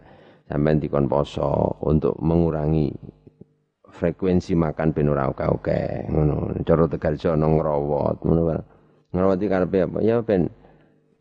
sampean 0.48 0.82
dikon 0.82 1.06
poso 1.06 1.78
untuk 1.86 2.18
mengurangi 2.24 2.90
frekuensi 3.94 4.58
makan 4.58 4.90
ben 4.92 5.14
ora 5.14 5.30
oke-oke 5.30 6.10
ngono. 6.10 6.58
Cara 6.66 6.90
Tegarjo 6.90 7.38
ana 7.38 7.46
ngrawat 7.46 8.18
ngono 8.26 8.42
kan. 8.50 8.62
Ngrawat 9.14 9.38
iki 9.38 9.50
karepe 9.50 9.78
apa? 9.86 9.98
Ya 10.02 10.18
ben 10.26 10.50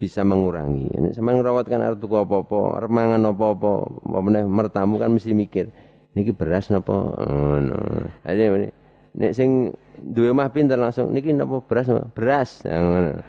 bisa 0.01 0.25
mengurangi. 0.25 0.89
Ini 0.91 1.13
sama 1.15 1.37
ngrawat 1.37 1.69
kan 1.69 1.85
arep 1.85 2.01
tuku 2.01 2.17
apa-apa, 2.17 2.83
arep 2.83 2.91
mangan 2.91 3.29
apa-apa, 3.31 3.73
apa 3.87 4.19
meneh 4.19 4.43
mertamu 4.49 4.99
kan 4.99 5.15
mesti 5.15 5.31
mikir, 5.31 5.71
niki 6.17 6.33
beras 6.33 6.73
napa 6.73 7.15
ngono. 7.23 7.77
Ade 8.25 8.73
nek 9.13 9.33
sing 9.37 9.77
duwe 10.01 10.33
omah 10.33 10.49
pinter 10.51 10.81
langsung 10.81 11.13
niki 11.13 11.31
napa 11.37 11.61
beras? 11.63 11.87
Beras. 12.17 12.65
Ngono. 12.65 13.21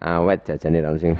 Awet 0.00 0.48
jajane 0.48 0.80
langsung. 0.80 1.12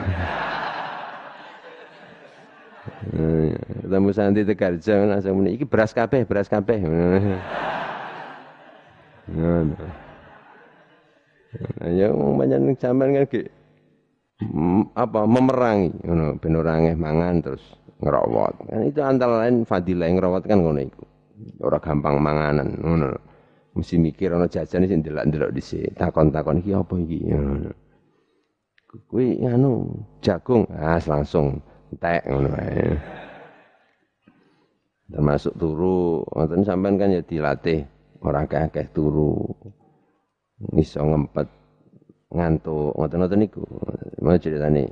Ketemu 2.81 4.09
Santi 4.17 4.41
Tegarjo 4.41 4.95
langsung 5.05 5.37
muni 5.37 5.57
iki 5.57 5.69
beras 5.69 5.93
kabeh, 5.93 6.25
beras 6.25 6.49
kabeh. 6.49 6.81
Ngono. 9.29 9.77
Ya 11.93 12.09
wong 12.15 12.39
banyak 12.41 12.79
sampean 12.79 13.21
kan 13.21 13.25
ge 13.27 13.51
apa 14.97 15.21
memerangi 15.29 15.93
ngono 16.07 16.41
mangan 16.97 17.45
terus 17.45 17.65
ngerawat. 18.01 18.55
Kan 18.65 18.81
itu 18.89 19.01
antara 19.05 19.45
lain 19.45 19.69
fadilah 19.69 20.09
ngerawat 20.09 20.49
kan 20.49 20.65
ngono 20.65 20.81
iku. 20.81 21.05
Ora 21.61 21.77
gampang 21.83 22.17
manganan 22.17 22.81
ngono. 22.81 23.13
Mesti 23.77 24.01
mikir 24.01 24.35
ana 24.35 24.49
jajan 24.49 24.89
sing 24.89 25.05
delok-delok 25.05 25.53
dhisik. 25.53 25.95
Takon-takon 25.95 26.65
iki 26.65 26.73
apa 26.73 26.95
iki 26.97 27.19
ngono. 27.29 27.71
Kuwi 29.07 29.47
anu 29.47 29.87
jagung, 30.19 30.67
ah 30.75 30.99
langsung 30.99 31.63
entek 31.91 32.23
ngono 32.31 32.51
ae. 32.55 32.87
Termasuk 35.11 35.59
turu, 35.59 36.23
ngoten 36.23 36.63
sampean 36.63 36.95
kan 36.95 37.11
ya 37.11 37.23
dilatih 37.27 37.83
ora 38.23 38.47
akeh 38.47 38.87
turu. 38.95 39.43
Iso 40.79 41.03
ngempet 41.03 41.49
ngantuk, 42.31 42.95
ngoten-ngoten 42.95 43.41
niku. 43.43 43.65
Mau 44.23 44.39
ceritane 44.39 44.87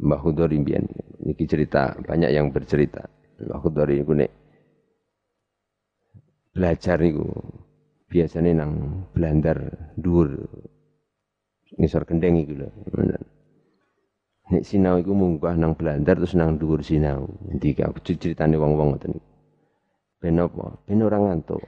Mbah 0.00 0.20
Hudori 0.24 0.56
mbiyen. 0.56 0.88
Niki 1.20 1.44
cerita, 1.44 1.92
banyak 2.00 2.32
yang 2.32 2.48
bercerita. 2.48 3.04
Mbah 3.44 3.60
Hudori 3.60 4.00
niku 4.00 4.16
nek 4.16 4.32
belajar 6.50 6.98
niku 6.98 7.28
biasanya 8.10 8.64
nang 8.64 9.04
blandar 9.14 9.70
dhuwur 9.94 10.34
ngisor 11.78 12.02
kendeng 12.08 12.40
iki 12.40 12.58
lho. 12.58 12.68
Nek 14.50 14.66
sinau 14.66 14.98
iku 14.98 15.14
munggah 15.14 15.54
nang 15.54 15.78
Blandar 15.78 16.18
terus 16.18 16.34
nang 16.34 16.58
dhuwur 16.58 16.82
sinau. 16.82 17.30
Endi 17.46 17.70
ceritane 18.02 18.58
wong-wong 18.58 18.98
ngoten 18.98 19.14
niku. 19.14 19.28
Ben 20.20 20.36
apa? 20.36 20.66
Ben 20.84 21.00
ora 21.00 21.16
ngantuk. 21.16 21.62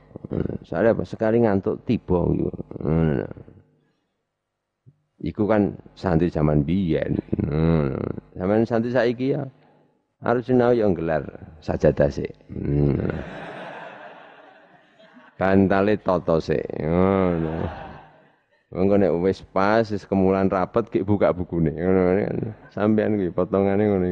Soalnya 0.66 0.98
apa? 0.98 1.06
Sekali 1.06 1.46
ngantuk 1.46 1.86
tiba 1.86 2.20
iku. 2.26 2.50
Iku 5.22 5.42
kan 5.46 5.78
santri 5.94 6.26
zaman 6.26 6.66
biyen. 6.66 7.22
Zaman 8.34 8.66
santri 8.66 8.90
saiki 8.90 9.38
ya 9.38 9.46
harus 10.18 10.46
sinau 10.50 10.74
yang 10.74 10.94
gelar 10.98 11.22
sajadah 11.62 12.10
sik. 12.10 12.34
Kantale 15.38 16.02
toto 16.02 16.42
sik. 16.42 16.66
Ngono. 16.82 17.54
Mengko 18.72 18.96
nek 18.96 19.12
wis 19.20 19.44
pas 19.44 19.84
wis 19.84 20.08
kemulan 20.08 20.48
rapet 20.48 20.88
ki 20.88 21.04
buka 21.04 21.28
bukune 21.36 21.76
ngono 21.76 22.00
kan. 22.24 22.36
Sampean 22.72 23.20
kuwi 23.20 23.28
potongane 23.28 23.84
ngono. 23.84 24.06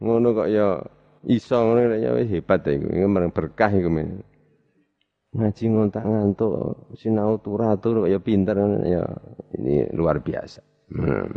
Ngono 0.00 0.26
kok 0.32 0.48
ya 0.48 0.80
iso 1.28 1.56
ngono 1.60 2.00
ya 2.00 2.16
wis 2.16 2.32
hebat 2.32 2.64
iku. 2.64 2.88
Iku 2.88 3.06
berkah 3.36 3.68
iku 3.68 3.92
men. 3.92 4.24
Ngaji 5.34 5.64
ngontak 5.66 6.06
ngantuk, 6.06 6.52
sinau 6.96 7.36
turatur 7.42 8.06
kok 8.06 8.10
ya 8.10 8.22
pinter 8.22 8.56
ya 8.86 9.04
ini 9.60 9.92
luar 9.92 10.24
biasa. 10.24 10.62
Hmm. 10.88 11.36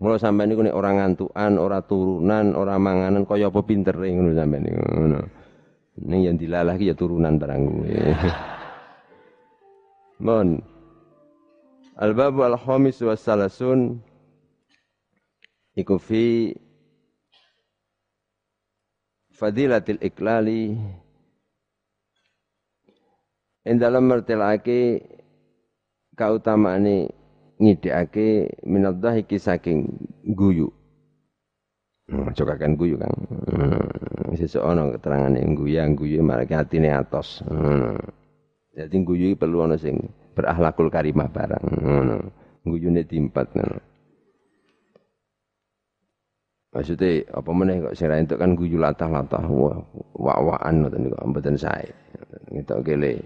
Mula 0.00 0.16
sampean 0.16 0.48
niku 0.48 0.64
nek 0.64 0.72
ora 0.72 0.96
ngantukan, 0.96 1.52
ora 1.60 1.84
turunan, 1.84 2.56
ora 2.56 2.80
manganan 2.80 3.28
kaya 3.28 3.52
apa 3.52 3.60
pintere 3.60 4.08
ngono 4.08 4.32
sampean 4.32 4.64
niku 4.64 4.80
ngono. 4.88 5.39
Ini 6.00 6.32
yang 6.32 6.36
dilalah 6.40 6.80
ya 6.80 6.96
turunan 6.96 7.36
barang 7.36 7.62
gue. 7.68 7.92
Mon. 10.24 10.56
Al-babu 12.00 12.40
al-khamis 12.48 13.04
wa 13.04 13.12
salasun 13.12 14.00
iku 15.76 16.00
fi 16.00 16.56
fadilatil 19.36 20.00
iklali 20.00 20.72
ing 23.68 23.76
dalam 23.76 24.08
mertelake 24.08 25.04
kautamaane 26.16 27.12
ngidekake 27.60 28.48
minadhahiki 28.64 29.36
saking 29.36 29.84
guyu. 30.24 30.79
Hmm, 32.10 32.34
cokakan 32.34 32.74
guyu 32.74 32.98
Kang. 32.98 33.14
Hmm, 33.54 34.34
sesuk 34.34 34.66
ana 34.66 34.90
keterangane 34.98 35.46
guyu 35.54 35.78
guyu 35.94 36.18
marake 36.26 36.58
atine 36.58 36.90
atos. 36.90 37.46
Hmm. 37.46 37.94
Jadi 38.74 38.96
guyu 39.06 39.38
perlu 39.38 39.62
ana 39.62 39.78
sing 39.78 40.10
berakhlakul 40.34 40.90
karimah 40.90 41.30
barang. 41.30 41.64
Ngono. 41.70 42.18
Guyune 42.66 43.06
timpat 43.06 43.54
ngono. 43.54 43.78
Maksudnya 46.70 47.26
apa 47.34 47.50
meneh 47.50 47.82
kok 47.82 47.96
sira 47.98 48.14
entuk 48.14 48.38
kan 48.38 48.54
guyu 48.54 48.78
latah-latah 48.78 49.42
wak-wakan 50.14 50.86
ngoten 50.86 51.02
niku 51.06 51.18
mboten 51.26 51.58
sae. 51.58 51.90
Ngetok 52.50 52.86
kele 52.86 53.18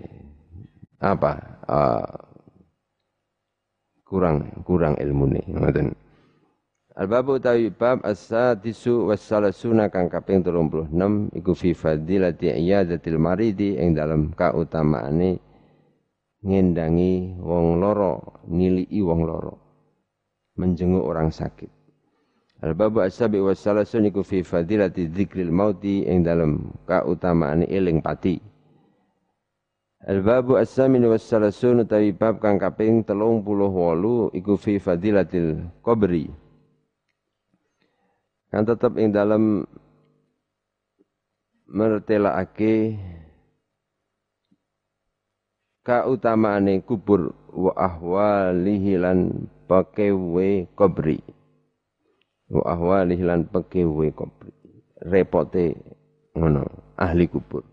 apa 1.00 1.60
uh, 1.68 2.08
kurang 4.04 4.48
kurang 4.64 4.96
ilmune 4.96 5.44
ngoten. 5.48 5.92
Al-babu 6.94 7.42
utawi 7.42 7.74
bab 7.74 8.06
as-sadisu 8.06 9.10
was-salasuna 9.10 9.90
kang 9.90 10.06
kaping 10.06 10.46
36 10.46 10.94
iku 11.34 11.52
fi 11.58 11.74
fadilati 11.74 12.54
iyadatil 12.54 13.18
maridi 13.18 13.74
ing 13.74 13.98
dalam 13.98 14.30
kautamaane 14.30 15.42
ngendangi 16.46 17.34
wong 17.42 17.82
loro, 17.82 18.38
nilii 18.46 19.02
wong 19.02 19.26
loro. 19.26 19.58
Menjenguk 20.54 21.02
orang 21.02 21.34
sakit. 21.34 21.66
Al-babu 22.62 23.02
as-sabi 23.02 23.42
wa 23.42 23.58
salasun 23.58 24.06
iku 24.06 24.22
fi 24.22 24.46
fadilati 24.46 25.10
dzikril 25.10 25.50
mauti 25.50 26.06
ing 26.06 26.22
dalam 26.22 26.78
kautamaan 26.86 27.66
eling 27.66 27.98
pati. 28.06 28.38
Al-babu 30.06 30.62
as-samin 30.62 31.10
wa 31.10 31.18
salasun 31.18 31.82
utawi 31.82 32.14
bab 32.14 32.38
kang 32.38 32.54
kaping 32.54 33.02
38 33.02 34.30
iku 34.30 34.54
fi 34.54 34.78
fadilatil 34.78 35.58
qabri. 35.82 36.43
Kan 38.54 38.62
tetap 38.62 38.94
ing 39.02 39.10
dalam 39.10 39.66
mertelaake 41.66 42.94
kautamaane 45.82 46.78
kubur 46.86 47.34
wa 47.50 47.74
ahwalihi 47.74 48.94
lan 49.02 49.50
pakewe 49.66 50.70
kubri 50.78 51.18
wa 52.46 52.62
ahwalihi 52.78 53.26
lan 53.26 53.42
pakewe 53.50 54.14
kubri 54.14 54.54
repote 55.02 55.74
ngono 56.38 56.62
ahli 56.94 57.26
kubur. 57.26 57.66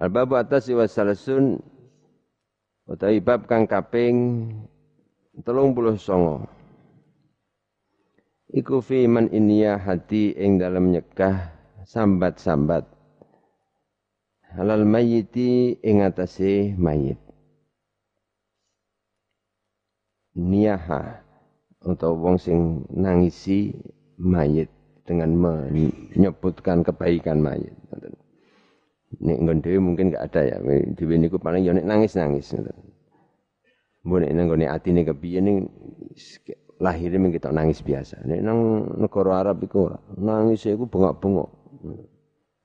Al 0.00 0.08
babu 0.08 0.40
atas 0.40 0.64
wa 0.72 0.88
salasun 0.88 1.60
utawi 2.88 3.20
bab 3.20 3.44
kang 3.44 3.68
kaping 3.68 4.48
39 5.44 6.56
iku 8.52 8.80
fi 8.80 9.04
man 9.04 9.28
inya 9.28 9.76
hati 9.76 10.32
ing 10.36 10.56
dalam 10.56 10.92
nyekah 10.92 11.52
sambat-sambat. 11.84 12.84
Halal 14.48 14.88
mayiti 14.88 15.76
ing 15.84 16.00
atase 16.00 16.72
mayit. 16.80 17.20
Niyaha 20.38 21.20
atau 21.84 22.16
wong 22.16 22.40
sing 22.40 22.88
nangisi 22.92 23.76
mayit 24.16 24.72
dengan 25.04 25.36
menyebutkan 25.36 26.80
kebaikan 26.80 27.44
mayit. 27.44 27.76
Nek 29.18 29.40
nggon 29.40 29.64
dhewe 29.64 29.80
mungkin 29.80 30.12
gak 30.12 30.32
ada 30.32 30.40
ya. 30.44 30.56
Dhewe 30.96 31.16
niku 31.16 31.40
paling 31.40 31.64
ya 31.64 31.72
nek 31.76 31.88
nangis-nangis. 31.88 32.52
Ngoten. 32.52 32.76
Mbok 34.04 34.18
nek 34.24 34.32
nggone 34.32 34.66
atine 34.68 35.00
kepiye 35.04 35.40
ning 35.44 35.68
lahirnya 36.78 37.18
mung 37.18 37.34
kita 37.34 37.50
nangis 37.50 37.82
biasa. 37.82 38.22
Nek 38.22 38.40
nang 38.42 38.58
negara 38.98 39.42
Arab 39.42 39.62
iku 39.66 39.90
ora. 39.90 39.98
Nangis 40.18 40.66
iku 40.66 40.86
bengok-bengok. 40.86 41.48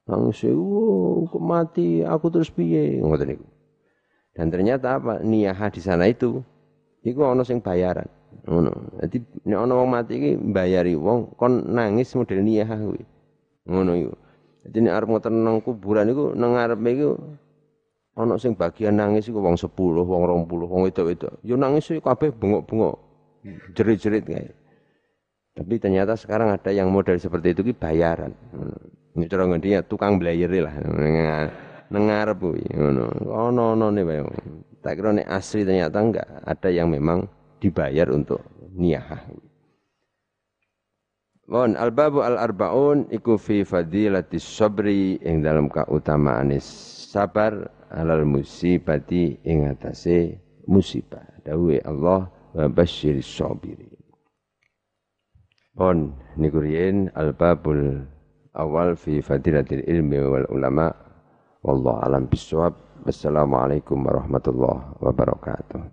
Nangis, 0.04 0.44
wow, 0.52 1.24
kok 1.32 1.44
mati, 1.44 2.04
aku 2.04 2.28
terus 2.28 2.52
piye? 2.52 3.00
Ngoten. 3.00 3.40
Dan 4.36 4.52
ternyata 4.52 5.00
apa? 5.00 5.24
Niyah 5.24 5.56
di 5.72 5.80
sana 5.80 6.10
itu 6.10 6.44
iku 7.06 7.24
ana 7.24 7.46
sing 7.46 7.64
bayaran. 7.64 8.10
Ngono. 8.44 9.00
Dadi 9.00 9.22
nek 9.46 9.60
ana 9.64 9.74
wong 9.78 9.90
mati 9.94 10.14
iki 10.18 10.32
mbayari 10.36 10.98
wong 10.98 11.38
kon 11.38 11.72
nangis 11.72 12.12
model 12.18 12.42
niyah 12.42 12.68
kuwi. 12.68 13.04
Ngono 13.70 13.92
iku. 13.96 14.14
Dadi 14.66 14.78
nek 14.84 14.94
arep 14.98 15.08
ngoten 15.14 15.34
nang 15.40 15.56
kuburan 15.62 16.10
iku 16.10 16.34
nang 16.34 16.58
ngarepe 16.58 16.90
iku 16.98 17.10
ana 18.18 18.36
sing 18.42 18.58
bagian 18.58 18.98
nangis 18.98 19.30
iku 19.30 19.40
wong 19.40 19.56
10, 19.56 19.70
wong 19.72 20.22
20, 20.50 20.68
wong 20.68 20.82
wedok-wedok. 20.90 21.40
Yo 21.46 21.56
nangis 21.56 21.88
kabeh 21.88 22.34
bengok-bengok. 22.34 23.13
Jerit-jerit 23.76 24.24
kayak. 24.24 24.56
Tapi 25.54 25.78
ternyata 25.78 26.18
sekarang 26.18 26.50
ada 26.50 26.74
yang 26.74 26.90
model 26.90 27.22
seperti 27.22 27.54
itu 27.54 27.62
ki 27.62 27.74
bayaran. 27.78 28.34
Ini 29.14 29.30
cara 29.30 29.46
ngendinya 29.46 29.86
tukang 29.86 30.18
belayeri 30.18 30.66
lah. 30.66 30.74
Nengarep 31.94 32.42
kuwi 32.42 32.66
ngono. 32.74 33.06
Ono-ono 33.30 33.94
ne 33.94 34.02
wae. 34.02 34.26
Tak 34.82 34.98
kira 34.98 35.14
nek 35.14 35.30
asli 35.30 35.62
ternyata 35.62 36.02
enggak. 36.02 36.28
Ada 36.42 36.74
yang 36.74 36.90
memang 36.90 37.30
dibayar 37.62 38.10
untuk 38.10 38.42
niyah. 38.74 39.30
Bon 41.46 41.78
al-babu 41.78 42.26
al-arbaun 42.26 43.14
iku 43.14 43.38
fi 43.38 43.62
fadilatis 43.62 44.42
sabri 44.42 45.22
ing 45.22 45.46
dalam 45.46 45.70
kautamaan 45.70 46.50
sabar 46.58 47.70
alal 47.94 48.26
musibati 48.26 49.38
ing 49.46 49.70
atase 49.70 50.42
musibah. 50.66 51.22
Dawuhe 51.46 51.78
Allah 51.86 52.33
wa 52.54 52.66
basyiris 52.70 53.28
sabirin. 53.28 53.92
Bon 55.74 56.14
niku 56.38 56.62
al-babul 57.18 58.06
awal 58.54 58.94
fi 58.94 59.20
fadilatil 59.20 59.84
ilmi 59.90 60.22
wal 60.22 60.48
ulama. 60.54 60.94
Wallahu 61.64 62.04
alam 62.04 62.28
bisawab 62.28 62.76
wassalamualaikum 63.08 64.04
warahmatullahi 64.04 65.00
wabarakatuh 65.00 65.84